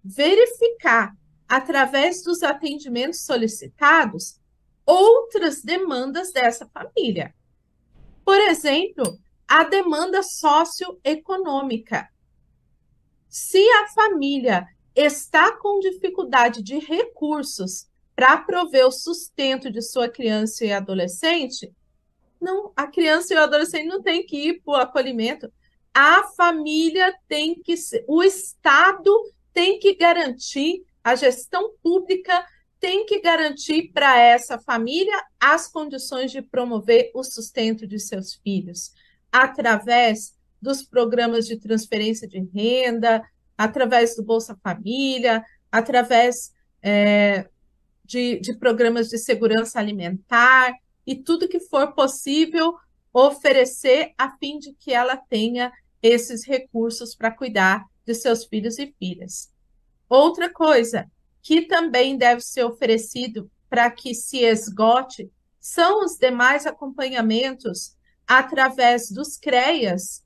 verificar, 0.04 1.16
através 1.48 2.24
dos 2.24 2.42
atendimentos 2.42 3.26
solicitados, 3.26 4.40
outras 4.86 5.62
demandas 5.62 6.32
dessa 6.32 6.68
família. 6.68 7.34
Por 8.26 8.40
exemplo, 8.40 9.20
a 9.48 9.64
demanda 9.64 10.24
socioeconômica. 10.24 12.10
Se 13.30 13.60
a 13.60 13.88
família 13.90 14.68
está 14.96 15.58
com 15.58 15.80
dificuldade 15.80 16.64
de 16.64 16.80
recursos 16.80 17.88
para 18.16 18.38
prover 18.38 18.86
o 18.86 18.92
sustento 18.92 19.72
de 19.72 19.82
sua 19.82 20.08
criança 20.08 20.66
e 20.66 20.72
adolescente, 20.72 21.72
não, 22.44 22.72
a 22.76 22.88
criança 22.88 23.34
e 23.34 23.38
o 23.38 23.42
adolescente 23.42 23.88
não 23.88 24.02
tem 24.02 24.26
que 24.26 24.50
ir 24.50 24.62
para 24.62 24.74
o 24.74 24.76
acolhimento. 24.76 25.52
A 25.94 26.24
família 26.36 27.14
tem 27.28 27.56
que 27.56 27.78
ser, 27.78 28.04
o 28.08 28.22
Estado 28.22 29.12
tem 29.54 29.80
que 29.80 29.96
garantir, 29.96 30.84
a 31.04 31.16
gestão 31.16 31.72
pública 31.82 32.46
tem 32.80 33.06
que 33.06 33.22
garantir 33.22 33.92
para 33.94 34.20
essa 34.20 34.60
família 34.60 35.16
as 35.40 35.68
condições 35.68 36.32
de 36.32 36.42
promover 36.42 37.12
o 37.14 37.24
sustento 37.24 37.88
de 37.88 38.00
seus 38.00 38.34
filhos, 38.36 38.92
através 39.32 40.34
dos 40.62 40.84
programas 40.84 41.46
de 41.46 41.58
transferência 41.58 42.28
de 42.28 42.40
renda, 42.54 43.24
através 43.58 44.16
do 44.16 44.24
Bolsa 44.24 44.58
Família, 44.64 45.44
através 45.72 46.52
é, 46.82 47.48
de, 48.04 48.40
de 48.40 48.54
programas 48.56 49.10
de 49.10 49.18
segurança 49.18 49.80
alimentar 49.80 50.74
e 51.06 51.16
tudo 51.16 51.48
que 51.48 51.60
for 51.60 51.94
possível 51.94 52.76
oferecer 53.14 54.14
a 54.18 54.36
fim 54.38 54.58
de 54.58 54.74
que 54.74 54.94
ela 54.94 55.16
tenha 55.16 55.72
esses 56.02 56.46
recursos 56.46 57.16
para 57.16 57.32
cuidar 57.32 57.86
de 58.06 58.14
seus 58.14 58.46
filhos 58.46 58.78
e 58.80 58.94
filhas. 59.00 59.52
Outra 60.10 60.52
coisa 60.52 61.10
que 61.42 61.64
também 61.64 62.18
deve 62.18 62.42
ser 62.42 62.64
oferecido 62.64 63.50
para 63.70 63.90
que 63.90 64.14
se 64.14 64.40
esgote 64.40 65.32
são 65.60 66.04
os 66.04 66.18
demais 66.18 66.66
acompanhamentos 66.66 67.96
através 68.28 69.10
dos 69.10 69.38
CREAS, 69.38 70.24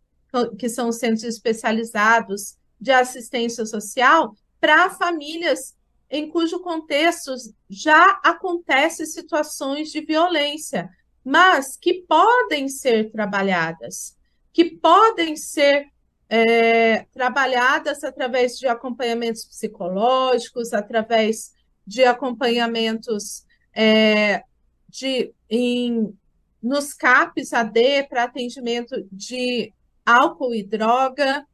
que 0.57 0.67
são 0.67 0.89
os 0.89 0.97
centros 0.97 1.23
especializados 1.23 2.57
de 2.79 2.91
assistência 2.91 3.65
social, 3.65 4.35
para 4.59 4.89
famílias 4.89 5.76
em 6.09 6.29
cujo 6.29 6.59
contexto 6.59 7.33
já 7.69 8.19
acontecem 8.23 9.05
situações 9.05 9.91
de 9.91 10.01
violência, 10.01 10.89
mas 11.23 11.75
que 11.75 12.05
podem 12.07 12.69
ser 12.69 13.11
trabalhadas, 13.11 14.15
que 14.53 14.65
podem 14.65 15.35
ser 15.35 15.87
é, 16.29 17.05
trabalhadas 17.13 18.03
através 18.03 18.57
de 18.57 18.67
acompanhamentos 18.67 19.45
psicológicos, 19.45 20.73
através 20.73 21.53
de 21.85 22.03
acompanhamentos 22.03 23.45
é, 23.73 24.43
de, 24.89 25.33
em, 25.49 26.13
nos 26.61 26.93
CAPs 26.93 27.53
AD 27.53 28.07
para 28.09 28.23
atendimento 28.23 29.07
de 29.11 29.73
álcool 30.05 30.53
e 30.53 30.63
droga. 30.63 31.45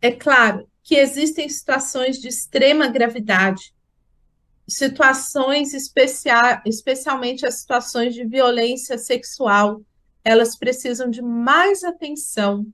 É 0.00 0.10
claro 0.10 0.68
que 0.82 0.96
existem 0.96 1.48
situações 1.48 2.18
de 2.18 2.28
extrema 2.28 2.88
gravidade, 2.88 3.72
situações 4.76 5.74
especiais, 5.74 6.60
especialmente 6.66 7.46
as 7.46 7.60
situações 7.60 8.14
de 8.14 8.24
violência 8.24 8.98
sexual, 8.98 9.82
elas 10.24 10.56
precisam 10.56 11.10
de 11.10 11.20
mais 11.22 11.82
atenção. 11.82 12.66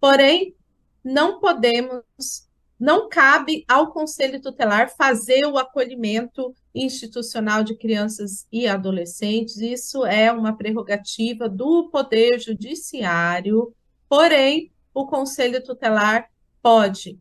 Porém, 0.00 0.54
não 1.02 1.38
podemos, 1.38 2.48
não 2.78 3.08
cabe 3.08 3.64
ao 3.68 3.92
Conselho 3.92 4.40
Tutelar 4.40 4.90
fazer 4.96 5.44
o 5.46 5.58
acolhimento 5.58 6.54
institucional 6.74 7.62
de 7.62 7.76
crianças 7.76 8.46
e 8.50 8.66
adolescentes. 8.66 9.58
Isso 9.58 10.04
é 10.04 10.32
uma 10.32 10.56
prerrogativa 10.56 11.48
do 11.48 11.90
Poder 11.90 12.40
Judiciário. 12.40 13.74
Porém, 14.08 14.72
o 14.94 15.06
Conselho 15.06 15.62
Tutelar 15.62 16.28
pode 16.62 17.18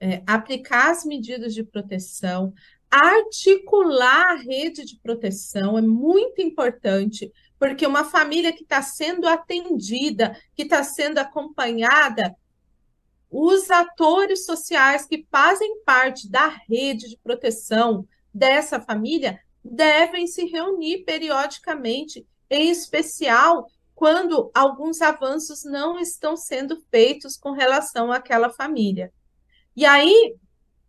é, 0.00 0.22
aplicar 0.26 0.90
as 0.90 1.04
medidas 1.04 1.54
de 1.54 1.62
proteção, 1.62 2.52
articular 2.90 4.32
a 4.32 4.34
rede 4.34 4.84
de 4.84 4.98
proteção 5.00 5.78
é 5.78 5.82
muito 5.82 6.40
importante, 6.40 7.32
porque 7.58 7.86
uma 7.86 8.04
família 8.04 8.52
que 8.52 8.62
está 8.62 8.82
sendo 8.82 9.26
atendida, 9.26 10.38
que 10.54 10.62
está 10.62 10.82
sendo 10.82 11.18
acompanhada, 11.18 12.34
os 13.30 13.70
atores 13.70 14.46
sociais 14.46 15.06
que 15.06 15.26
fazem 15.30 15.80
parte 15.82 16.30
da 16.30 16.48
rede 16.48 17.08
de 17.08 17.18
proteção 17.18 18.06
dessa 18.32 18.80
família 18.80 19.40
devem 19.64 20.26
se 20.26 20.44
reunir 20.44 21.04
periodicamente, 21.04 22.26
em 22.48 22.70
especial 22.70 23.66
quando 23.94 24.50
alguns 24.54 25.00
avanços 25.00 25.64
não 25.64 25.98
estão 25.98 26.36
sendo 26.36 26.80
feitos 26.90 27.36
com 27.36 27.50
relação 27.50 28.12
àquela 28.12 28.50
família. 28.50 29.12
E 29.74 29.84
aí, 29.84 30.36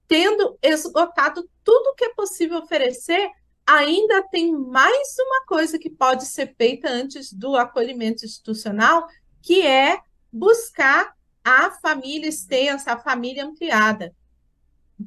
tendo 0.08 0.58
esgotado 0.62 1.50
tudo 1.68 1.94
que 1.96 2.06
é 2.06 2.14
possível 2.14 2.60
oferecer, 2.60 3.30
ainda 3.66 4.26
tem 4.30 4.54
mais 4.54 5.14
uma 5.20 5.46
coisa 5.46 5.78
que 5.78 5.90
pode 5.90 6.26
ser 6.26 6.56
feita 6.56 6.88
antes 6.88 7.34
do 7.34 7.58
acolhimento 7.58 8.24
institucional, 8.24 9.06
que 9.42 9.68
é 9.68 10.00
buscar 10.32 11.14
a 11.44 11.70
família 11.72 12.30
extensa, 12.30 12.94
a 12.94 12.98
família 12.98 13.46
ampliada, 13.46 14.16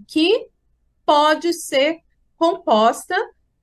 que 0.07 0.51
pode 1.07 1.55
ser 1.55 2.01
composta, 2.37 3.17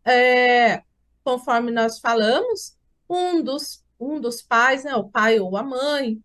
é, 0.03 0.81
conforme 1.23 1.69
nós 1.69 1.99
falamos, 1.99 2.75
um 3.07 3.43
dos, 3.43 3.85
um 3.99 4.19
dos 4.19 4.41
pais, 4.41 4.83
né, 4.83 4.95
o 4.95 5.07
pai 5.07 5.39
ou 5.39 5.55
a 5.55 5.61
mãe, 5.61 6.19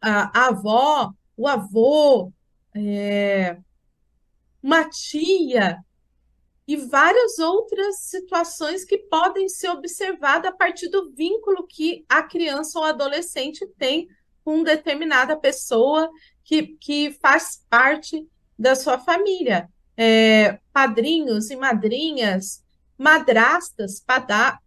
a, 0.00 0.44
a 0.44 0.46
avó, 0.46 1.12
o 1.36 1.46
avô, 1.46 2.32
é, 2.74 3.58
uma 4.62 4.88
tia 4.88 5.84
e 6.68 6.76
várias 6.76 7.38
outras 7.38 8.00
situações 8.00 8.84
que 8.84 8.98
podem 8.98 9.48
ser 9.48 9.70
observadas 9.70 10.52
a 10.52 10.54
partir 10.54 10.88
do 10.88 11.10
vínculo 11.12 11.66
que 11.66 12.04
a 12.06 12.22
criança 12.22 12.78
ou 12.78 12.84
adolescente 12.84 13.66
tem 13.78 14.06
com 14.44 14.62
determinada 14.62 15.34
pessoa 15.34 16.10
que, 16.44 16.76
que 16.78 17.12
faz 17.22 17.64
parte 17.70 18.28
da 18.58 18.74
sua 18.74 18.98
família. 18.98 19.70
É, 19.96 20.60
padrinhos 20.70 21.50
e 21.50 21.56
madrinhas, 21.56 22.62
madrastas, 22.98 24.04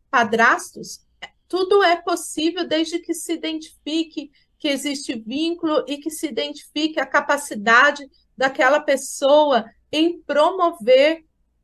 padrastos, 0.09 1.05
tudo 1.47 1.83
é 1.83 1.97
possível 1.97 2.67
desde 2.67 2.97
que 2.97 3.13
se 3.13 3.33
identifique 3.33 4.31
que 4.57 4.69
existe 4.69 5.13
vínculo 5.19 5.85
e 5.87 5.97
que 5.97 6.09
se 6.09 6.25
identifique 6.27 6.99
a 6.99 7.05
capacidade 7.05 8.09
daquela 8.35 8.79
pessoa 8.79 9.65
em 9.91 10.19
promover 10.21 11.23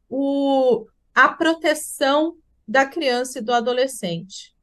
o, 0.09 0.85
a 1.13 1.29
proteção 1.29 2.35
da 2.67 2.85
criança 2.85 3.39
e 3.39 3.41
do 3.41 3.53
adolescente. 3.53 4.55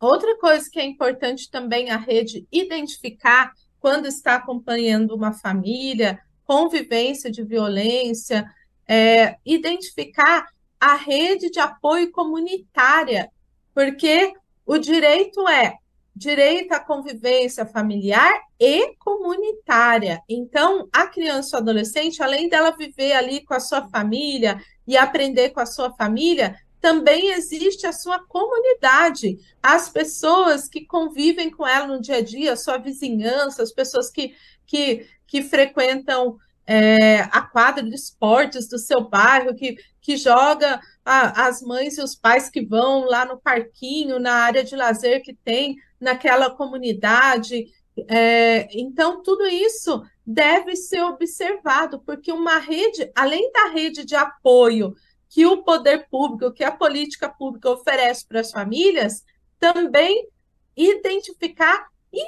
Outra 0.00 0.36
coisa 0.38 0.68
que 0.70 0.80
é 0.80 0.84
importante 0.84 1.50
também 1.50 1.90
a 1.90 1.96
rede 1.96 2.46
identificar 2.50 3.52
quando 3.78 4.06
está 4.06 4.36
acompanhando 4.36 5.14
uma 5.14 5.32
família, 5.32 6.20
convivência 6.44 7.30
de 7.30 7.42
violência, 7.42 8.44
é, 8.88 9.36
identificar 9.44 10.46
a 10.80 10.94
rede 10.94 11.50
de 11.50 11.60
apoio 11.60 12.10
comunitária, 12.10 13.30
porque 13.74 14.32
o 14.66 14.78
direito 14.78 15.48
é 15.48 15.76
direito 16.14 16.72
à 16.72 16.80
convivência 16.80 17.64
familiar 17.64 18.32
e 18.60 18.94
comunitária. 18.96 20.20
Então, 20.28 20.88
a 20.92 21.06
criança 21.06 21.56
ou 21.56 21.62
adolescente, 21.62 22.22
além 22.22 22.48
dela 22.48 22.76
viver 22.76 23.12
ali 23.12 23.44
com 23.44 23.54
a 23.54 23.60
sua 23.60 23.88
família 23.88 24.60
e 24.86 24.96
aprender 24.96 25.50
com 25.50 25.60
a 25.60 25.66
sua 25.66 25.92
família, 25.92 26.56
também 26.80 27.30
existe 27.30 27.86
a 27.86 27.92
sua 27.92 28.18
comunidade, 28.18 29.38
as 29.62 29.88
pessoas 29.88 30.68
que 30.68 30.84
convivem 30.84 31.48
com 31.48 31.66
ela 31.66 31.86
no 31.86 32.00
dia 32.00 32.16
a 32.16 32.22
dia, 32.22 32.52
a 32.52 32.56
sua 32.56 32.76
vizinhança, 32.76 33.62
as 33.62 33.72
pessoas 33.72 34.10
que, 34.10 34.34
que, 34.66 35.06
que 35.26 35.42
frequentam 35.42 36.36
é, 36.66 37.20
a 37.20 37.40
quadra 37.40 37.84
de 37.84 37.94
esportes 37.94 38.68
do 38.68 38.78
seu 38.78 39.00
bairro, 39.08 39.54
que, 39.54 39.76
que 40.00 40.16
joga 40.16 40.80
a, 41.04 41.46
as 41.46 41.62
mães 41.62 41.98
e 41.98 42.02
os 42.02 42.14
pais 42.14 42.48
que 42.48 42.64
vão 42.64 43.04
lá 43.04 43.24
no 43.24 43.40
parquinho, 43.40 44.18
na 44.18 44.34
área 44.34 44.64
de 44.64 44.76
lazer 44.76 45.22
que 45.22 45.34
tem 45.34 45.76
naquela 46.00 46.50
comunidade. 46.50 47.66
É, 48.08 48.68
então, 48.72 49.22
tudo 49.22 49.46
isso 49.46 50.02
deve 50.26 50.76
ser 50.76 51.02
observado, 51.02 52.00
porque 52.00 52.32
uma 52.32 52.58
rede, 52.58 53.10
além 53.14 53.50
da 53.52 53.68
rede 53.68 54.04
de 54.04 54.14
apoio 54.14 54.94
que 55.28 55.46
o 55.46 55.62
poder 55.62 56.06
público, 56.10 56.52
que 56.52 56.62
a 56.62 56.70
política 56.70 57.28
pública 57.28 57.70
oferece 57.70 58.26
para 58.26 58.40
as 58.40 58.50
famílias, 58.50 59.24
também 59.58 60.28
identificar 60.76 61.88
e 62.12 62.22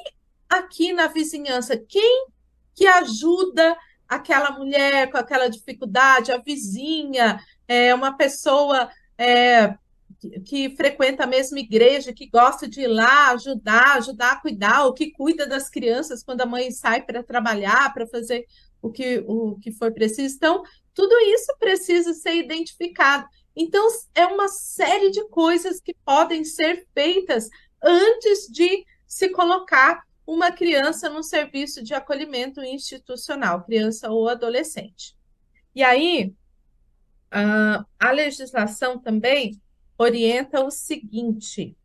aqui 0.48 0.92
na 0.92 1.06
vizinhança 1.06 1.76
quem 1.76 2.26
que 2.74 2.86
ajuda 2.86 3.76
aquela 4.08 4.52
mulher 4.52 5.10
com 5.10 5.16
aquela 5.16 5.48
dificuldade, 5.48 6.32
a 6.32 6.38
vizinha, 6.38 7.40
é 7.68 7.94
uma 7.94 8.16
pessoa 8.16 8.90
é, 9.18 9.74
que, 10.44 10.74
frequenta 10.76 11.24
a 11.24 11.26
mesma 11.26 11.58
igreja, 11.58 12.12
que 12.12 12.28
gosta 12.28 12.68
de 12.68 12.82
ir 12.82 12.86
lá 12.86 13.30
ajudar, 13.30 13.96
ajudar 13.96 14.32
a 14.32 14.40
cuidar, 14.40 14.84
ou 14.84 14.94
que 14.94 15.10
cuida 15.10 15.46
das 15.46 15.68
crianças 15.68 16.22
quando 16.22 16.40
a 16.40 16.46
mãe 16.46 16.70
sai 16.70 17.02
para 17.02 17.22
trabalhar, 17.22 17.92
para 17.92 18.06
fazer 18.06 18.46
o 18.80 18.90
que, 18.90 19.24
o 19.26 19.56
que 19.60 19.72
for 19.72 19.92
preciso. 19.92 20.34
Então, 20.36 20.62
tudo 20.92 21.14
isso 21.20 21.54
precisa 21.58 22.12
ser 22.14 22.36
identificado. 22.36 23.26
Então, 23.56 23.86
é 24.14 24.26
uma 24.26 24.48
série 24.48 25.10
de 25.10 25.26
coisas 25.28 25.80
que 25.80 25.94
podem 26.04 26.44
ser 26.44 26.86
feitas 26.92 27.48
antes 27.82 28.46
de 28.48 28.84
se 29.06 29.28
colocar 29.28 30.02
uma 30.26 30.50
criança 30.50 31.08
num 31.08 31.22
serviço 31.22 31.82
de 31.82 31.94
acolhimento 31.94 32.62
institucional, 32.62 33.62
criança 33.64 34.10
ou 34.10 34.28
adolescente. 34.28 35.14
E 35.74 35.82
aí, 35.82 36.34
a 37.98 38.10
legislação 38.12 38.98
também 38.98 39.60
orienta 39.98 40.64
o 40.64 40.70
seguinte: 40.70 41.76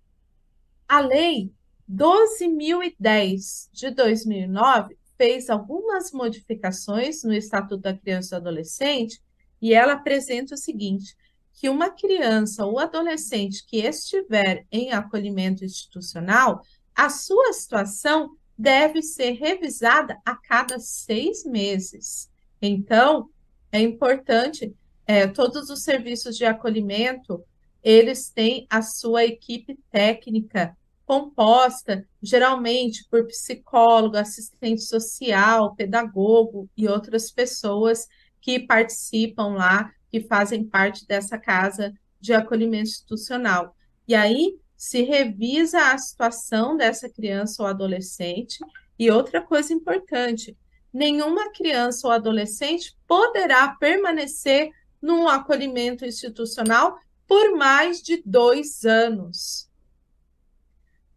a 0.87 0.99
Lei 0.99 1.51
12.010 1.89 3.69
de 3.71 3.89
2009 3.89 4.97
fez 5.17 5.49
algumas 5.49 6.11
modificações 6.11 7.23
no 7.23 7.33
Estatuto 7.33 7.81
da 7.81 7.93
Criança 7.93 8.35
e 8.35 8.39
do 8.39 8.47
Adolescente 8.47 9.21
e 9.61 9.73
ela 9.73 9.93
apresenta 9.93 10.53
o 10.53 10.57
seguinte: 10.57 11.17
que 11.53 11.67
uma 11.67 11.89
criança 11.89 12.65
ou 12.65 12.79
adolescente 12.79 13.65
que 13.65 13.77
estiver 13.77 14.65
em 14.71 14.91
acolhimento 14.91 15.65
institucional, 15.65 16.61
a 16.95 17.09
sua 17.09 17.51
situação 17.53 18.35
deve 18.57 19.01
ser 19.01 19.31
revisada 19.31 20.17
a 20.25 20.35
cada 20.35 20.79
seis 20.79 21.43
meses. 21.43 22.29
Então, 22.61 23.29
é 23.71 23.79
importante, 23.81 24.73
é, 25.09 25.25
todos 25.25 25.71
os 25.71 25.81
serviços 25.81 26.37
de 26.37 26.45
acolhimento 26.45 27.43
eles 27.81 28.29
têm 28.29 28.67
a 28.69 28.83
sua 28.83 29.25
equipe 29.25 29.75
técnica 29.89 30.77
composta 31.03 32.07
geralmente 32.21 33.07
por 33.09 33.25
psicólogo, 33.25 34.17
assistente 34.17 34.81
social, 34.81 35.73
pedagogo 35.73 36.69
e 36.77 36.87
outras 36.87 37.31
pessoas 37.31 38.07
que 38.39 38.59
participam 38.59 39.55
lá, 39.55 39.91
que 40.11 40.21
fazem 40.21 40.63
parte 40.63 41.07
dessa 41.07 41.39
casa 41.39 41.91
de 42.21 42.31
acolhimento 42.31 42.89
institucional. 42.89 43.75
E 44.07 44.13
aí 44.13 44.59
se 44.77 45.01
revisa 45.01 45.91
a 45.91 45.97
situação 45.97 46.77
dessa 46.77 47.09
criança 47.09 47.63
ou 47.63 47.67
adolescente. 47.67 48.59
E 48.99 49.09
outra 49.09 49.41
coisa 49.41 49.73
importante: 49.73 50.55
nenhuma 50.93 51.51
criança 51.51 52.05
ou 52.05 52.13
adolescente 52.13 52.95
poderá 53.07 53.69
permanecer 53.69 54.69
num 55.01 55.27
acolhimento 55.27 56.05
institucional 56.05 56.99
por 57.27 57.55
mais 57.55 58.01
de 58.01 58.21
dois 58.25 58.83
anos. 58.85 59.69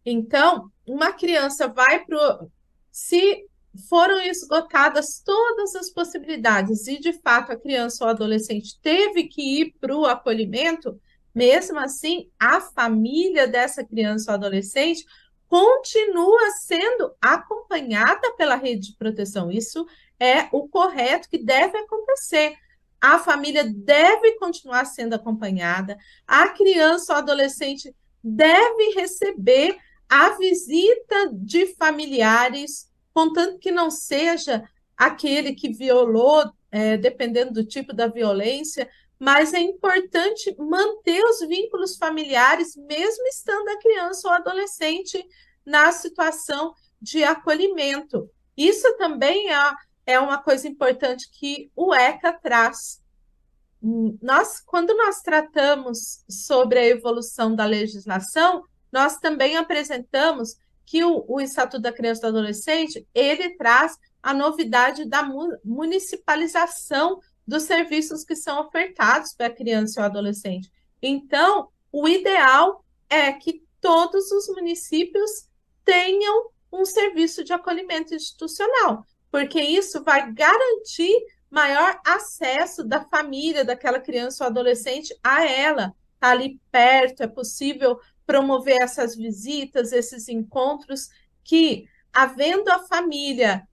Então, 0.05 0.71
uma 0.85 1.13
criança 1.13 1.67
vai 1.67 2.05
para 2.05 2.47
Se 2.91 3.45
foram 3.89 4.21
esgotadas 4.21 5.19
todas 5.25 5.75
as 5.75 5.89
possibilidades 5.89 6.87
e, 6.87 6.99
de 6.99 7.13
fato, 7.13 7.51
a 7.51 7.55
criança 7.59 8.03
ou 8.03 8.09
adolescente 8.11 8.79
teve 8.81 9.23
que 9.23 9.61
ir 9.61 9.75
para 9.79 9.95
o 9.95 10.05
acolhimento, 10.05 10.99
mesmo 11.33 11.79
assim, 11.79 12.29
a 12.39 12.61
família 12.61 13.47
dessa 13.47 13.83
criança 13.83 14.31
ou 14.31 14.35
adolescente 14.35 15.03
continua 15.47 16.51
sendo 16.61 17.15
acompanhada 17.19 18.33
pela 18.35 18.55
rede 18.55 18.91
de 18.91 18.97
proteção. 18.97 19.51
Isso 19.51 19.87
é 20.19 20.47
o 20.51 20.67
correto 20.67 21.27
que 21.29 21.37
deve 21.37 21.77
acontecer. 21.77 22.55
A 23.03 23.19
família 23.19 23.65
deve 23.65 24.37
continuar 24.37 24.85
sendo 24.85 25.13
acompanhada, 25.13 25.97
a 26.25 26.47
criança 26.47 27.11
ou 27.11 27.19
adolescente 27.19 27.93
deve 28.23 28.91
receber 28.95 29.77
a 30.07 30.29
visita 30.37 31.29
de 31.33 31.75
familiares, 31.75 32.89
contanto 33.13 33.59
que 33.59 33.71
não 33.71 33.91
seja 33.91 34.63
aquele 34.95 35.53
que 35.53 35.73
violou, 35.73 36.49
é, 36.71 36.95
dependendo 36.95 37.51
do 37.51 37.65
tipo 37.65 37.91
da 37.91 38.07
violência, 38.07 38.89
mas 39.19 39.53
é 39.53 39.59
importante 39.59 40.55
manter 40.57 41.21
os 41.25 41.41
vínculos 41.45 41.97
familiares, 41.97 42.73
mesmo 42.77 43.27
estando 43.27 43.67
a 43.67 43.79
criança 43.79 44.29
ou 44.29 44.33
adolescente 44.33 45.21
na 45.65 45.91
situação 45.91 46.73
de 47.01 47.21
acolhimento. 47.21 48.29
Isso 48.55 48.95
também 48.95 49.51
é, 49.51 49.57
é 50.05 50.19
uma 50.19 50.37
coisa 50.37 50.67
importante 50.67 51.29
que 51.31 51.71
o 51.75 51.93
ECA 51.93 52.33
traz. 52.33 53.01
Nós, 54.21 54.59
quando 54.61 54.95
nós 54.95 55.21
tratamos 55.21 56.23
sobre 56.29 56.79
a 56.79 56.85
evolução 56.85 57.55
da 57.55 57.65
legislação, 57.65 58.63
nós 58.91 59.17
também 59.17 59.57
apresentamos 59.57 60.55
que 60.85 61.03
o, 61.03 61.25
o 61.27 61.41
Estatuto 61.41 61.81
da 61.81 61.91
Criança 61.91 62.19
e 62.19 62.31
do 62.31 62.37
Adolescente, 62.37 63.07
ele 63.13 63.57
traz 63.57 63.97
a 64.21 64.33
novidade 64.33 65.05
da 65.05 65.23
municipalização 65.63 67.19
dos 67.45 67.63
serviços 67.63 68.23
que 68.23 68.35
são 68.35 68.61
ofertados 68.61 69.33
para 69.33 69.47
a 69.47 69.53
criança 69.53 69.99
ou 69.99 70.05
adolescente. 70.05 70.71
Então, 71.01 71.69
o 71.91 72.07
ideal 72.07 72.83
é 73.09 73.31
que 73.33 73.63
todos 73.81 74.31
os 74.31 74.47
municípios 74.47 75.49
tenham 75.83 76.49
um 76.71 76.85
serviço 76.85 77.43
de 77.43 77.53
acolhimento 77.53 78.15
institucional, 78.15 79.05
porque 79.33 79.59
isso 79.59 80.03
vai 80.03 80.31
garantir 80.31 81.11
maior 81.49 81.99
acesso 82.05 82.83
da 82.83 83.03
família 83.03 83.65
daquela 83.65 83.99
criança 83.99 84.43
ou 84.43 84.47
adolescente 84.47 85.11
a 85.23 85.43
ela. 85.43 85.91
Está 86.13 86.29
ali 86.29 86.61
perto, 86.71 87.23
é 87.23 87.27
possível 87.27 87.99
promover 88.27 88.79
essas 88.79 89.15
visitas, 89.15 89.91
esses 89.91 90.29
encontros, 90.29 91.09
que, 91.43 91.87
havendo 92.13 92.69
a 92.69 92.83
família 92.83 93.67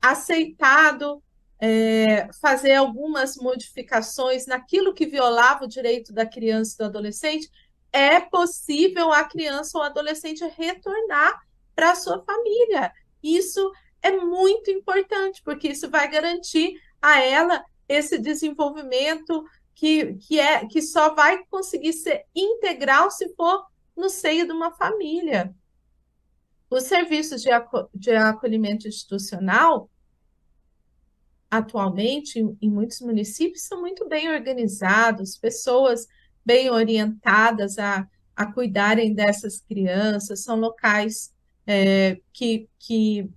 aceitado 0.00 1.20
é, 1.58 2.28
fazer 2.40 2.74
algumas 2.74 3.36
modificações 3.36 4.46
naquilo 4.46 4.94
que 4.94 5.04
violava 5.04 5.64
o 5.64 5.68
direito 5.68 6.12
da 6.12 6.24
criança 6.24 6.74
e 6.74 6.78
do 6.78 6.84
adolescente, 6.84 7.50
é 7.92 8.20
possível 8.20 9.12
a 9.12 9.24
criança 9.24 9.78
ou 9.78 9.82
adolescente 9.82 10.44
retornar 10.56 11.40
para 11.74 11.96
sua 11.96 12.22
família. 12.22 12.92
Isso 13.20 13.72
é 14.02 14.16
muito 14.16 14.70
importante, 14.70 15.40
porque 15.44 15.68
isso 15.68 15.88
vai 15.88 16.10
garantir 16.10 16.74
a 17.00 17.20
ela 17.20 17.64
esse 17.88 18.18
desenvolvimento 18.18 19.44
que, 19.74 20.14
que, 20.14 20.38
é, 20.38 20.66
que 20.66 20.82
só 20.82 21.14
vai 21.14 21.44
conseguir 21.46 21.92
ser 21.92 22.24
integral 22.34 23.10
se 23.10 23.34
for 23.34 23.64
no 23.96 24.08
seio 24.08 24.46
de 24.46 24.52
uma 24.52 24.72
família. 24.72 25.54
Os 26.70 26.84
serviços 26.84 27.42
de, 27.42 27.50
aco 27.50 27.88
de 27.94 28.10
acolhimento 28.12 28.88
institucional, 28.88 29.90
atualmente, 31.50 32.38
em 32.60 32.70
muitos 32.70 33.00
municípios, 33.00 33.64
são 33.64 33.80
muito 33.80 34.08
bem 34.08 34.30
organizados, 34.30 35.36
pessoas 35.36 36.06
bem 36.44 36.70
orientadas 36.70 37.78
a, 37.78 38.08
a 38.34 38.46
cuidarem 38.50 39.14
dessas 39.14 39.60
crianças, 39.60 40.42
são 40.42 40.56
locais 40.56 41.32
é, 41.66 42.18
que, 42.32 42.68
que 42.78 43.30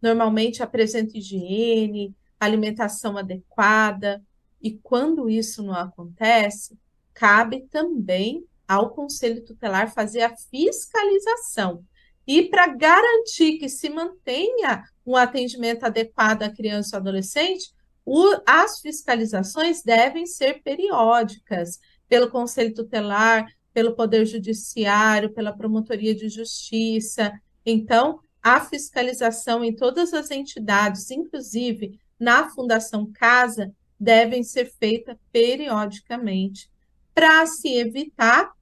normalmente 0.00 0.62
apresentam 0.62 1.16
higiene, 1.16 2.14
alimentação 2.38 3.16
adequada, 3.16 4.22
e 4.60 4.72
quando 4.72 5.30
isso 5.30 5.62
não 5.62 5.74
acontece, 5.74 6.78
cabe 7.14 7.66
também 7.70 8.44
ao 8.66 8.90
Conselho 8.90 9.44
Tutelar 9.44 9.92
fazer 9.92 10.22
a 10.22 10.36
fiscalização. 10.36 11.84
E 12.26 12.42
para 12.42 12.66
garantir 12.66 13.58
que 13.58 13.68
se 13.68 13.88
mantenha 13.88 14.84
um 15.06 15.16
atendimento 15.16 15.84
adequado 15.84 16.42
à 16.42 16.50
criança 16.50 16.96
e 16.96 16.98
adolescente, 16.98 17.72
o, 18.04 18.36
as 18.46 18.80
fiscalizações 18.80 19.82
devem 19.82 20.26
ser 20.26 20.62
periódicas 20.62 21.78
pelo 22.08 22.30
Conselho 22.30 22.74
Tutelar, 22.74 23.46
pelo 23.72 23.94
Poder 23.94 24.26
Judiciário, 24.26 25.32
pela 25.32 25.56
Promotoria 25.56 26.14
de 26.14 26.28
Justiça. 26.28 27.32
Então, 27.64 28.20
a 28.42 28.60
fiscalização 28.60 29.64
em 29.64 29.74
todas 29.74 30.12
as 30.14 30.30
entidades, 30.30 31.10
inclusive 31.10 31.98
na 32.18 32.48
Fundação 32.50 33.10
Casa, 33.12 33.72
devem 33.98 34.42
ser 34.42 34.66
feita 34.66 35.18
periodicamente 35.32 36.70
para 37.14 37.44
se 37.46 37.74
evitar 37.74 38.52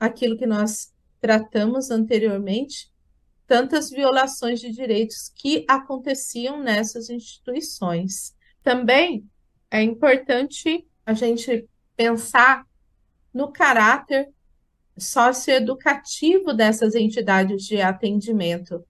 aquilo 0.00 0.36
que 0.36 0.46
nós 0.46 0.92
tratamos 1.20 1.90
anteriormente, 1.90 2.90
tantas 3.46 3.90
violações 3.90 4.60
de 4.60 4.70
direitos 4.70 5.30
que 5.34 5.64
aconteciam 5.68 6.62
nessas 6.62 7.10
instituições. 7.10 8.34
Também 8.62 9.28
é 9.70 9.82
importante 9.82 10.86
a 11.04 11.12
gente 11.12 11.68
pensar 11.96 12.64
no 13.32 13.52
caráter 13.52 14.28
socioeducativo 14.98 16.54
dessas 16.54 16.94
entidades 16.94 17.64
de 17.64 17.80
atendimento. 17.80 18.84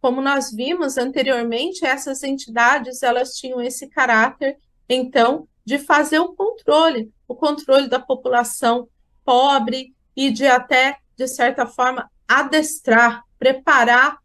Como 0.00 0.20
nós 0.20 0.52
vimos 0.52 0.96
anteriormente, 0.96 1.84
essas 1.84 2.22
entidades 2.22 3.02
elas 3.02 3.34
tinham 3.34 3.60
esse 3.60 3.88
caráter, 3.88 4.58
então, 4.88 5.48
de 5.64 5.78
fazer 5.78 6.18
o 6.18 6.32
controle, 6.34 7.12
o 7.26 7.34
controle 7.34 7.88
da 7.88 7.98
população 7.98 8.88
pobre 9.24 9.94
e 10.16 10.30
de 10.30 10.46
até, 10.46 10.98
de 11.16 11.28
certa 11.28 11.66
forma, 11.66 12.10
adestrar, 12.26 13.22
preparar 13.38 14.18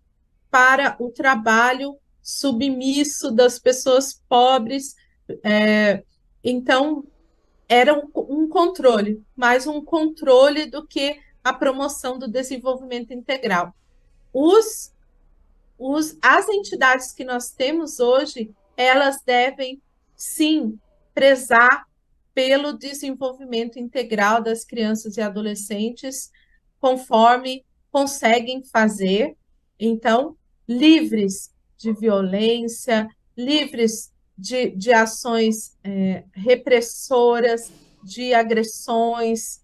para 0.49 0.95
o 0.99 1.09
trabalho 1.09 1.97
submisso 2.21 3.31
das 3.31 3.59
pessoas 3.59 4.21
pobres. 4.29 4.95
É, 5.43 6.03
então, 6.43 7.03
era 7.67 7.93
um, 7.93 8.09
um, 8.15 8.47
controle, 8.47 9.21
mais 9.36 9.67
um 9.67 9.83
controle 9.83 10.65
do 10.65 10.86
que 10.88 11.19
a 11.43 11.51
promoção 11.51 12.17
do 12.17 12.27
desenvolvimento 12.27 13.12
integral. 13.13 13.75
Os, 14.31 14.92
os, 15.77 16.17
as 16.21 16.47
entidades 16.49 17.12
que 17.12 17.23
nós 17.23 17.51
temos 17.51 17.99
hoje, 17.99 18.51
elas 18.77 19.21
devem, 19.25 19.81
sim, 20.15 20.79
prezar 21.13 21.86
pelo 22.33 22.73
desenvolvimento 22.73 23.77
integral 23.77 24.41
das 24.41 24.63
crianças 24.65 25.17
e 25.17 25.21
adolescentes, 25.21 26.31
conforme 26.79 27.63
conseguem 27.91 28.63
fazer, 28.63 29.36
então, 29.79 30.36
livres 30.67 31.51
de 31.77 31.93
violência, 31.93 33.07
livres 33.38 34.12
de, 34.38 34.71
de 34.71 34.91
ações 34.91 35.77
é, 35.83 36.23
repressoras, 36.33 37.71
de 38.03 38.33
agressões. 38.33 39.62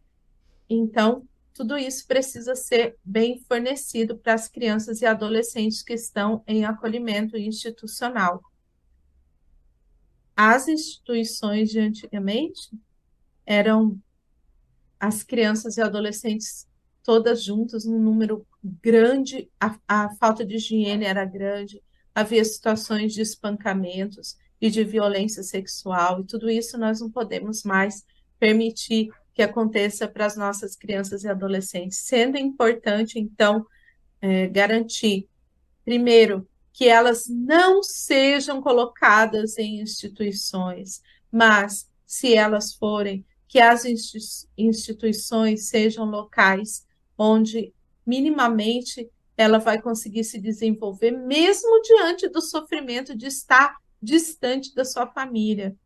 Então, 0.69 1.23
tudo 1.59 1.77
isso 1.77 2.07
precisa 2.07 2.55
ser 2.55 2.95
bem 3.03 3.37
fornecido 3.45 4.17
para 4.17 4.33
as 4.33 4.47
crianças 4.47 5.01
e 5.01 5.05
adolescentes 5.05 5.83
que 5.83 5.91
estão 5.91 6.41
em 6.47 6.63
acolhimento 6.63 7.35
institucional. 7.35 8.41
As 10.33 10.69
instituições 10.69 11.69
de 11.69 11.77
antigamente 11.81 12.71
eram 13.45 14.01
as 14.97 15.21
crianças 15.21 15.75
e 15.75 15.81
adolescentes 15.81 16.65
todas 17.03 17.43
juntas, 17.43 17.83
num 17.83 17.99
número 17.99 18.47
grande, 18.63 19.51
a, 19.59 19.77
a 19.85 20.15
falta 20.15 20.45
de 20.45 20.55
higiene 20.55 21.03
era 21.03 21.25
grande, 21.25 21.83
havia 22.15 22.45
situações 22.45 23.13
de 23.13 23.21
espancamentos 23.21 24.37
e 24.61 24.69
de 24.69 24.85
violência 24.85 25.43
sexual, 25.43 26.21
e 26.21 26.25
tudo 26.25 26.49
isso 26.49 26.77
nós 26.77 27.01
não 27.01 27.11
podemos 27.11 27.63
mais 27.63 28.05
permitir 28.39 29.09
que 29.39 29.43
aconteça 29.43 30.05
para 30.05 30.25
as 30.25 30.35
nossas 30.35 30.75
crianças 30.75 31.23
e 31.23 31.29
adolescentes, 31.29 31.99
sendo 31.99 32.37
importante, 32.37 33.17
então, 33.17 33.65
é, 34.19 34.47
garantir, 34.47 35.29
primeiro, 35.85 36.45
que 36.73 36.89
elas 36.89 37.29
não 37.29 37.81
sejam 37.81 38.61
colocadas 38.61 39.57
em 39.57 39.79
instituições, 39.79 41.01
mas, 41.31 41.89
se 42.05 42.35
elas 42.35 42.73
forem, 42.73 43.25
que 43.47 43.61
as 43.61 43.85
instituições 44.57 45.69
sejam 45.69 46.03
locais 46.03 46.85
onde 47.17 47.73
minimamente 48.05 49.09
ela 49.37 49.57
vai 49.57 49.81
conseguir 49.81 50.25
se 50.25 50.37
desenvolver, 50.37 51.11
mesmo 51.11 51.81
diante 51.81 52.27
do 52.27 52.41
sofrimento 52.41 53.15
de 53.15 53.27
estar 53.27 53.77
distante 54.03 54.75
da 54.75 54.83
sua 54.83 55.07
família. 55.07 55.77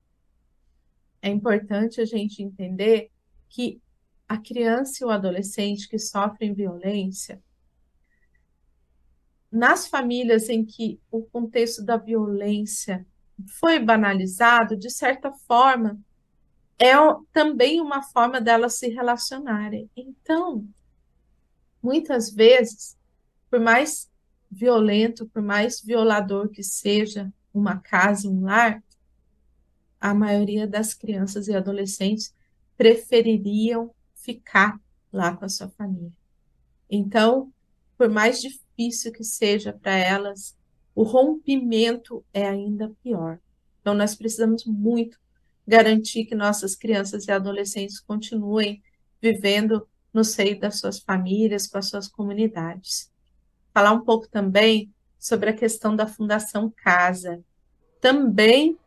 É 1.22 1.30
importante 1.30 2.02
a 2.02 2.06
gente 2.06 2.42
entender 2.42 3.13
que 3.54 3.80
a 4.28 4.36
criança 4.36 4.98
e 5.00 5.06
o 5.06 5.12
adolescente 5.12 5.88
que 5.88 6.00
sofrem 6.00 6.56
violência, 6.56 7.40
nas 9.52 9.88
famílias 9.88 10.50
em 10.50 10.66
que 10.66 11.00
o 11.12 11.22
contexto 11.22 11.86
da 11.86 11.96
violência 11.96 13.06
foi 13.60 13.78
banalizado, 13.78 14.76
de 14.76 14.90
certa 14.90 15.32
forma, 15.32 16.00
é 16.80 16.94
também 17.32 17.80
uma 17.80 18.02
forma 18.02 18.42
delas 18.42 18.80
se 18.80 18.88
relacionarem. 18.88 19.88
Então, 19.96 20.68
muitas 21.82 22.32
vezes, 22.32 22.98
por 23.52 23.60
mais 23.60 24.10
violento, 24.50 25.28
por 25.28 25.44
mais 25.44 25.80
violador 25.80 26.50
que 26.50 26.64
seja 26.64 27.32
uma 27.54 27.78
casa, 27.78 28.28
um 28.28 28.42
lar, 28.42 28.84
a 30.02 30.12
maioria 30.12 30.66
das 30.66 30.96
crianças 30.96 31.48
e 31.48 31.56
adolescentes 31.56 32.34
prefeririam 32.84 33.92
ficar 34.14 34.78
lá 35.10 35.34
com 35.34 35.46
a 35.46 35.50
sua 35.50 35.70
família. 35.70 36.12
Então, 36.90 37.50
por 37.98 38.10
mais 38.10 38.42
difícil 38.42 39.10
que 39.14 39.24
seja 39.24 39.72
para 39.72 39.96
elas, 39.96 40.54
o 40.94 41.04
rompimento 41.04 42.26
é 42.34 42.46
ainda 42.46 42.92
pior. 43.02 43.40
Então, 43.80 43.94
nós 43.94 44.16
precisamos 44.16 44.66
muito 44.66 45.18
garantir 45.66 46.26
que 46.26 46.36
nossas 46.36 46.76
crianças 46.76 47.26
e 47.26 47.32
adolescentes 47.32 48.02
continuem 48.02 48.84
vivendo 49.22 49.88
no 50.14 50.26
seio 50.26 50.60
das 50.60 50.78
suas 50.78 51.00
famílias, 51.00 51.68
com 51.68 51.78
as 51.78 51.88
suas 51.88 52.10
comunidades. 52.10 53.10
Falar 53.74 53.94
um 53.94 54.04
pouco 54.04 54.28
também 54.28 54.94
sobre 55.18 55.52
a 55.52 55.56
questão 55.56 55.96
da 55.96 56.06
Fundação 56.06 56.70
Casa. 56.70 57.42
Também 58.02 58.78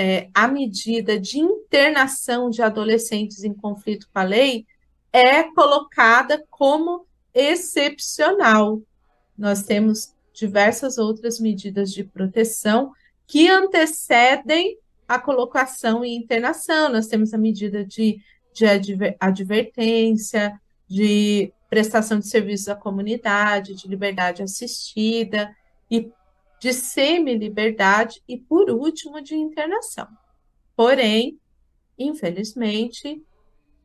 é, 0.00 0.28
a 0.32 0.46
medida 0.46 1.18
de 1.18 1.40
internação 1.40 2.50
de 2.50 2.62
adolescentes 2.62 3.42
em 3.42 3.52
conflito 3.52 4.08
com 4.12 4.20
a 4.20 4.22
lei 4.22 4.64
é 5.12 5.42
colocada 5.42 6.40
como 6.48 7.04
excepcional. 7.34 8.80
Nós 9.36 9.64
temos 9.64 10.14
diversas 10.32 10.98
outras 10.98 11.40
medidas 11.40 11.92
de 11.92 12.04
proteção 12.04 12.92
que 13.26 13.48
antecedem 13.48 14.78
a 15.08 15.18
colocação 15.18 16.04
e 16.04 16.14
internação. 16.14 16.92
Nós 16.92 17.08
temos 17.08 17.34
a 17.34 17.38
medida 17.38 17.84
de, 17.84 18.20
de 18.54 18.64
advertência, 19.18 20.60
de 20.86 21.52
prestação 21.68 22.20
de 22.20 22.28
serviços 22.28 22.68
à 22.68 22.76
comunidade, 22.76 23.74
de 23.74 23.88
liberdade 23.88 24.44
assistida 24.44 25.52
e 25.90 26.08
de 26.60 26.72
semi-liberdade 26.72 28.22
e, 28.28 28.36
por 28.36 28.70
último, 28.70 29.20
de 29.20 29.34
internação. 29.34 30.08
Porém, 30.76 31.38
infelizmente, 31.98 33.22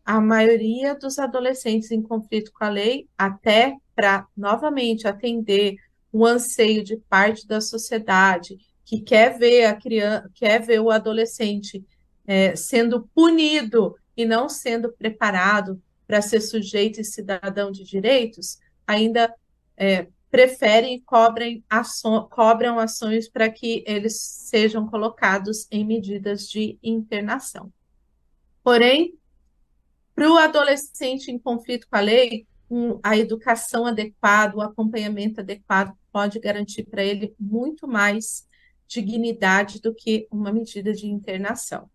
a 0.06 0.20
maioria 0.20 0.96
dos 0.96 1.18
adolescentes 1.18 1.92
em 1.92 2.02
conflito 2.02 2.52
com 2.52 2.64
a 2.64 2.70
lei, 2.70 3.08
até 3.18 3.76
para 3.96 4.28
novamente 4.36 5.08
atender 5.08 5.76
o 6.12 6.26
anseio 6.26 6.84
de 6.84 6.98
parte 6.98 7.48
da 7.48 7.62
sociedade 7.62 8.58
que 8.86 9.02
quer 9.02 9.38
ver 9.38 9.66
a 9.66 9.76
criança, 9.76 10.30
quer 10.36 10.62
ver 10.62 10.80
o 10.80 10.92
adolescente 10.92 11.84
é, 12.28 12.56
sendo 12.56 13.10
punido 13.14 13.96
e 14.16 14.26
não 14.26 14.48
sendo 14.50 14.92
preparado 14.92 15.82
para 16.06 16.22
ser 16.22 16.42
sujeito 16.42 17.00
e 17.00 17.04
cidadão 17.04 17.72
de 17.72 17.84
direitos, 17.84 18.60
ainda 18.86 19.34
é, 19.76 20.08
preferem 20.34 20.96
e 20.96 21.02
cobrem 21.02 21.64
aço, 21.70 22.24
cobram 22.24 22.80
ações 22.80 23.30
para 23.30 23.52
que 23.52 23.84
eles 23.86 24.20
sejam 24.20 24.88
colocados 24.88 25.68
em 25.70 25.86
medidas 25.86 26.50
de 26.50 26.80
internação. 26.82 27.72
Porém, 28.64 29.14
para 30.16 30.32
o 30.32 30.36
adolescente 30.36 31.30
em 31.30 31.38
conflito 31.38 31.88
com 31.88 31.98
a 31.98 32.00
lei, 32.00 32.48
um, 32.68 33.00
a 33.04 33.16
educação 33.16 33.86
adequada, 33.86 34.58
o 34.58 34.62
acompanhamento 34.62 35.40
adequado 35.40 35.96
pode 36.12 36.40
garantir 36.40 36.86
para 36.86 37.04
ele 37.04 37.36
muito 37.40 37.88
mais 37.88 38.48
dignidade 38.88 39.80
do 39.80 39.94
que 39.94 40.28
uma 40.32 40.52
medida 40.52 40.94
de 40.94 41.06
internação. 41.06 41.88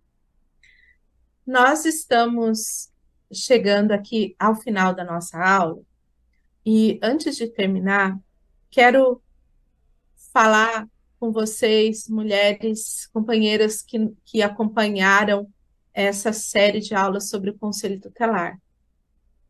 Nós 1.44 1.84
estamos 1.84 2.88
chegando 3.32 3.90
aqui 3.90 4.36
ao 4.38 4.54
final 4.54 4.94
da 4.94 5.02
nossa 5.02 5.36
aula 5.44 5.82
e 6.64 7.00
antes 7.02 7.36
de 7.36 7.48
terminar, 7.48 8.16
quero 8.70 9.22
falar 10.32 10.88
com 11.18 11.32
vocês, 11.32 12.08
mulheres, 12.08 13.08
companheiras 13.12 13.82
que, 13.82 13.98
que 14.24 14.42
acompanharam 14.42 15.50
essa 15.92 16.32
série 16.32 16.80
de 16.80 16.94
aulas 16.94 17.28
sobre 17.28 17.50
o 17.50 17.58
Conselho 17.58 18.00
Tutelar. 18.00 18.60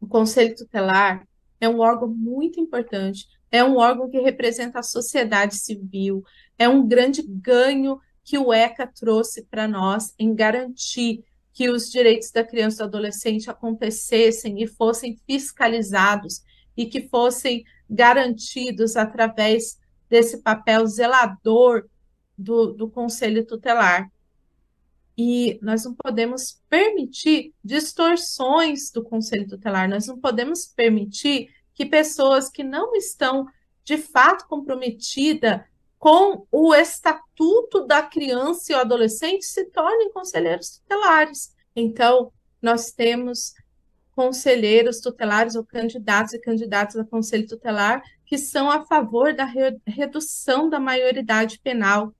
O 0.00 0.07
Conselho 0.07 0.54
Tutelar 0.54 1.26
é 1.61 1.68
um 1.68 1.81
órgão 1.81 2.09
muito 2.09 2.61
importante, 2.61 3.26
é 3.50 3.62
um 3.62 3.76
órgão 3.76 4.09
que 4.09 4.20
representa 4.20 4.78
a 4.78 4.83
sociedade 4.83 5.57
civil, 5.57 6.24
é 6.59 6.68
um 6.68 6.87
grande 6.87 7.22
ganho 7.22 8.00
que 8.24 8.38
o 8.38 8.52
ECA 8.52 8.87
trouxe 8.87 9.44
para 9.44 9.66
nós 9.66 10.14
em 10.18 10.35
garantir 10.35 11.24
que 11.52 11.68
os 11.68 11.90
direitos 11.90 12.31
da 12.31 12.44
criança 12.44 12.76
e 12.76 12.78
do 12.85 12.88
adolescente 12.88 13.50
acontecessem 13.50 14.62
e 14.62 14.66
fossem 14.66 15.18
fiscalizados 15.26 16.42
e 16.76 16.87
que 16.87 17.09
fossem 17.09 17.64
garantidos 17.88 18.96
através 18.96 19.79
desse 20.09 20.38
papel 20.38 20.87
zelador 20.87 21.88
do, 22.37 22.72
do 22.72 22.88
Conselho 22.88 23.44
Tutelar. 23.44 24.11
E 25.16 25.59
nós 25.61 25.85
não 25.85 25.94
podemos 25.94 26.61
permitir 26.68 27.53
distorções 27.64 28.90
do 28.90 29.03
Conselho 29.03 29.48
Tutelar, 29.48 29.88
nós 29.88 30.07
não 30.07 30.18
podemos 30.18 30.66
permitir 30.66 31.51
que 31.74 31.85
pessoas 31.85 32.48
que 32.48 32.62
não 32.62 32.94
estão 32.94 33.46
de 33.85 33.98
fato 33.98 34.46
comprometidas 34.46 35.61
com 35.98 36.46
o 36.53 36.74
estatuto 36.74 37.85
da 37.85 38.03
criança 38.03 38.72
e 38.72 38.77
o 38.77 38.79
adolescente 38.79 39.44
se 39.44 39.64
tornem 39.66 40.12
conselheiros 40.12 40.79
tutelares. 40.79 41.53
Então, 41.74 42.33
nós 42.62 42.92
temos 42.92 43.55
conselheiros 44.18 44.98
tutelares 44.98 45.54
ou 45.54 45.64
candidatos 45.64 46.35
e 46.35 46.40
candidatas 46.40 46.96
a 46.96 47.04
conselho 47.04 47.46
tutelar 47.46 48.02
que 48.26 48.37
são 48.37 48.68
a 48.68 48.85
favor 48.85 49.33
da 49.33 49.44
re 49.44 49.78
redução 49.87 50.68
da 50.68 50.81
maioridade 50.81 51.61
penal. 51.62 52.12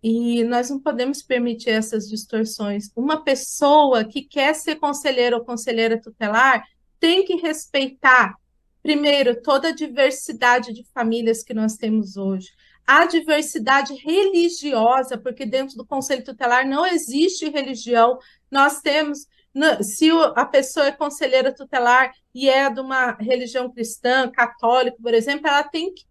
E 0.00 0.44
nós 0.44 0.70
não 0.70 0.78
podemos 0.78 1.24
permitir 1.24 1.70
essas 1.70 2.08
distorções. 2.08 2.92
Uma 2.94 3.24
pessoa 3.24 4.04
que 4.04 4.22
quer 4.22 4.54
ser 4.54 4.76
conselheiro 4.76 5.38
ou 5.38 5.44
conselheira 5.44 6.00
tutelar 6.00 6.62
tem 7.00 7.24
que 7.24 7.34
respeitar, 7.34 8.36
primeiro, 8.80 9.42
toda 9.42 9.70
a 9.70 9.74
diversidade 9.74 10.72
de 10.72 10.84
famílias 10.94 11.42
que 11.42 11.52
nós 11.52 11.74
temos 11.74 12.16
hoje, 12.16 12.52
a 12.86 13.04
diversidade 13.04 13.94
religiosa, 13.94 15.18
porque 15.18 15.44
dentro 15.44 15.76
do 15.76 15.84
conselho 15.84 16.22
tutelar 16.22 16.64
não 16.64 16.86
existe 16.86 17.50
religião, 17.50 18.16
nós 18.48 18.80
temos 18.80 19.26
se 19.82 20.10
a 20.34 20.44
pessoa 20.44 20.86
é 20.86 20.92
conselheira 20.92 21.54
tutelar 21.54 22.12
e 22.34 22.48
é 22.48 22.68
de 22.68 22.80
uma 22.80 23.12
religião 23.12 23.70
cristã, 23.70 24.30
católica, 24.30 24.96
por 25.02 25.14
exemplo, 25.14 25.46
ela 25.46 25.64
tem 25.64 25.94
que 25.94 26.04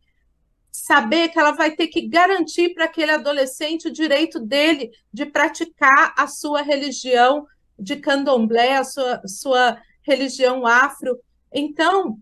saber 0.71 1.29
que 1.29 1.39
ela 1.39 1.51
vai 1.51 1.75
ter 1.75 1.88
que 1.88 2.08
garantir 2.08 2.73
para 2.73 2.86
aquele 2.86 3.12
adolescente 3.12 3.88
o 3.88 3.93
direito 3.93 4.39
dele 4.39 4.91
de 5.13 5.25
praticar 5.25 6.13
a 6.17 6.27
sua 6.27 6.62
religião 6.62 7.45
de 7.77 7.97
candomblé, 7.97 8.75
a 8.75 8.84
sua, 8.84 9.21
sua 9.27 9.81
religião 10.01 10.65
afro. 10.65 11.17
Então, 11.53 12.17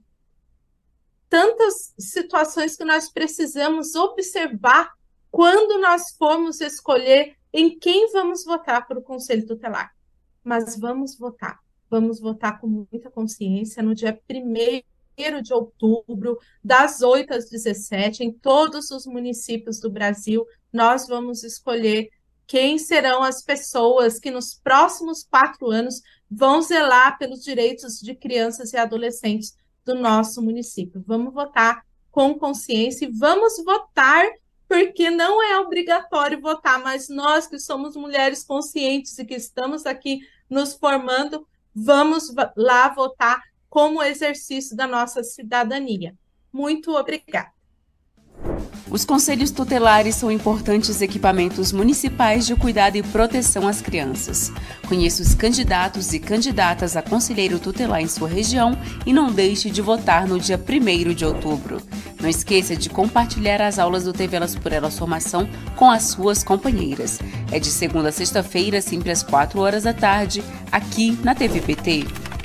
tantas 1.29 1.93
situações 1.97 2.75
que 2.75 2.83
nós 2.83 3.11
precisamos 3.11 3.95
observar 3.95 4.91
quando 5.31 5.79
nós 5.79 6.11
formos 6.17 6.61
escolher 6.61 7.35
em 7.51 7.79
quem 7.79 8.11
vamos 8.11 8.43
votar 8.43 8.85
para 8.87 8.99
o 8.99 9.03
Conselho 9.03 9.47
Tutelar 9.47 9.91
mas 10.43 10.77
vamos 10.77 11.17
votar. 11.17 11.59
Vamos 11.89 12.19
votar 12.19 12.59
com 12.59 12.67
muita 12.67 13.09
consciência 13.09 13.83
no 13.83 13.93
dia 13.93 14.19
1 14.29 15.41
de 15.41 15.53
outubro, 15.53 16.39
das 16.63 17.01
8 17.01 17.33
às 17.33 17.49
17, 17.49 18.23
em 18.23 18.31
todos 18.31 18.89
os 18.91 19.05
municípios 19.05 19.79
do 19.79 19.89
Brasil. 19.89 20.45
Nós 20.71 21.07
vamos 21.07 21.43
escolher 21.43 22.09
quem 22.47 22.77
serão 22.77 23.23
as 23.23 23.41
pessoas 23.41 24.19
que 24.19 24.31
nos 24.31 24.53
próximos 24.53 25.23
quatro 25.23 25.69
anos 25.69 26.01
vão 26.29 26.61
zelar 26.61 27.17
pelos 27.17 27.43
direitos 27.43 27.99
de 27.99 28.15
crianças 28.15 28.73
e 28.73 28.77
adolescentes 28.77 29.55
do 29.85 29.95
nosso 29.95 30.41
município. 30.41 31.03
Vamos 31.05 31.33
votar 31.33 31.85
com 32.11 32.37
consciência 32.37 33.05
e 33.05 33.11
vamos 33.11 33.53
votar 33.63 34.25
porque 34.73 35.11
não 35.11 35.39
é 35.39 35.59
obrigatório 35.59 36.41
votar, 36.41 36.81
mas 36.81 37.07
nós 37.07 37.45
que 37.45 37.59
somos 37.59 37.95
mulheres 37.95 38.43
conscientes 38.43 39.19
e 39.19 39.23
que 39.23 39.35
estamos 39.35 39.85
aqui 39.85 40.21
nos 40.49 40.73
formando, 40.73 41.47
vamos 41.75 42.33
lá 42.57 42.89
votar 42.89 43.39
como 43.69 44.01
exercício 44.01 44.75
da 44.75 44.87
nossa 44.87 45.23
cidadania. 45.23 46.17
Muito 46.51 46.91
obrigada. 46.95 47.51
Os 48.93 49.03
conselhos 49.03 49.49
tutelares 49.49 50.13
são 50.13 50.31
importantes 50.31 51.01
equipamentos 51.01 51.71
municipais 51.71 52.45
de 52.45 52.55
cuidado 52.55 52.95
e 52.95 53.01
proteção 53.01 53.67
às 53.67 53.81
crianças. 53.81 54.51
Conheça 54.87 55.23
os 55.23 55.33
candidatos 55.33 56.13
e 56.13 56.19
candidatas 56.19 56.95
a 56.95 57.01
conselheiro 57.01 57.57
tutelar 57.57 58.01
em 58.01 58.07
sua 58.07 58.27
região 58.27 58.77
e 59.03 59.11
não 59.11 59.31
deixe 59.31 59.71
de 59.71 59.81
votar 59.81 60.27
no 60.27 60.39
dia 60.39 60.59
1 60.59 61.11
de 61.15 61.25
outubro. 61.25 61.81
Não 62.21 62.29
esqueça 62.29 62.75
de 62.75 62.87
compartilhar 62.87 63.63
as 63.63 63.79
aulas 63.79 64.03
do 64.03 64.13
TV 64.13 64.35
Elas 64.35 64.53
por 64.53 64.71
Elas 64.71 64.99
Formação 64.99 65.49
com 65.75 65.89
as 65.89 66.03
suas 66.03 66.43
companheiras. 66.43 67.19
É 67.51 67.57
de 67.57 67.71
segunda 67.71 68.09
a 68.09 68.11
sexta-feira, 68.11 68.79
sempre 68.79 69.09
às 69.09 69.23
4 69.23 69.59
horas 69.59 69.83
da 69.85 69.93
tarde, 69.93 70.43
aqui 70.71 71.17
na 71.23 71.33
TVPT. 71.33 72.22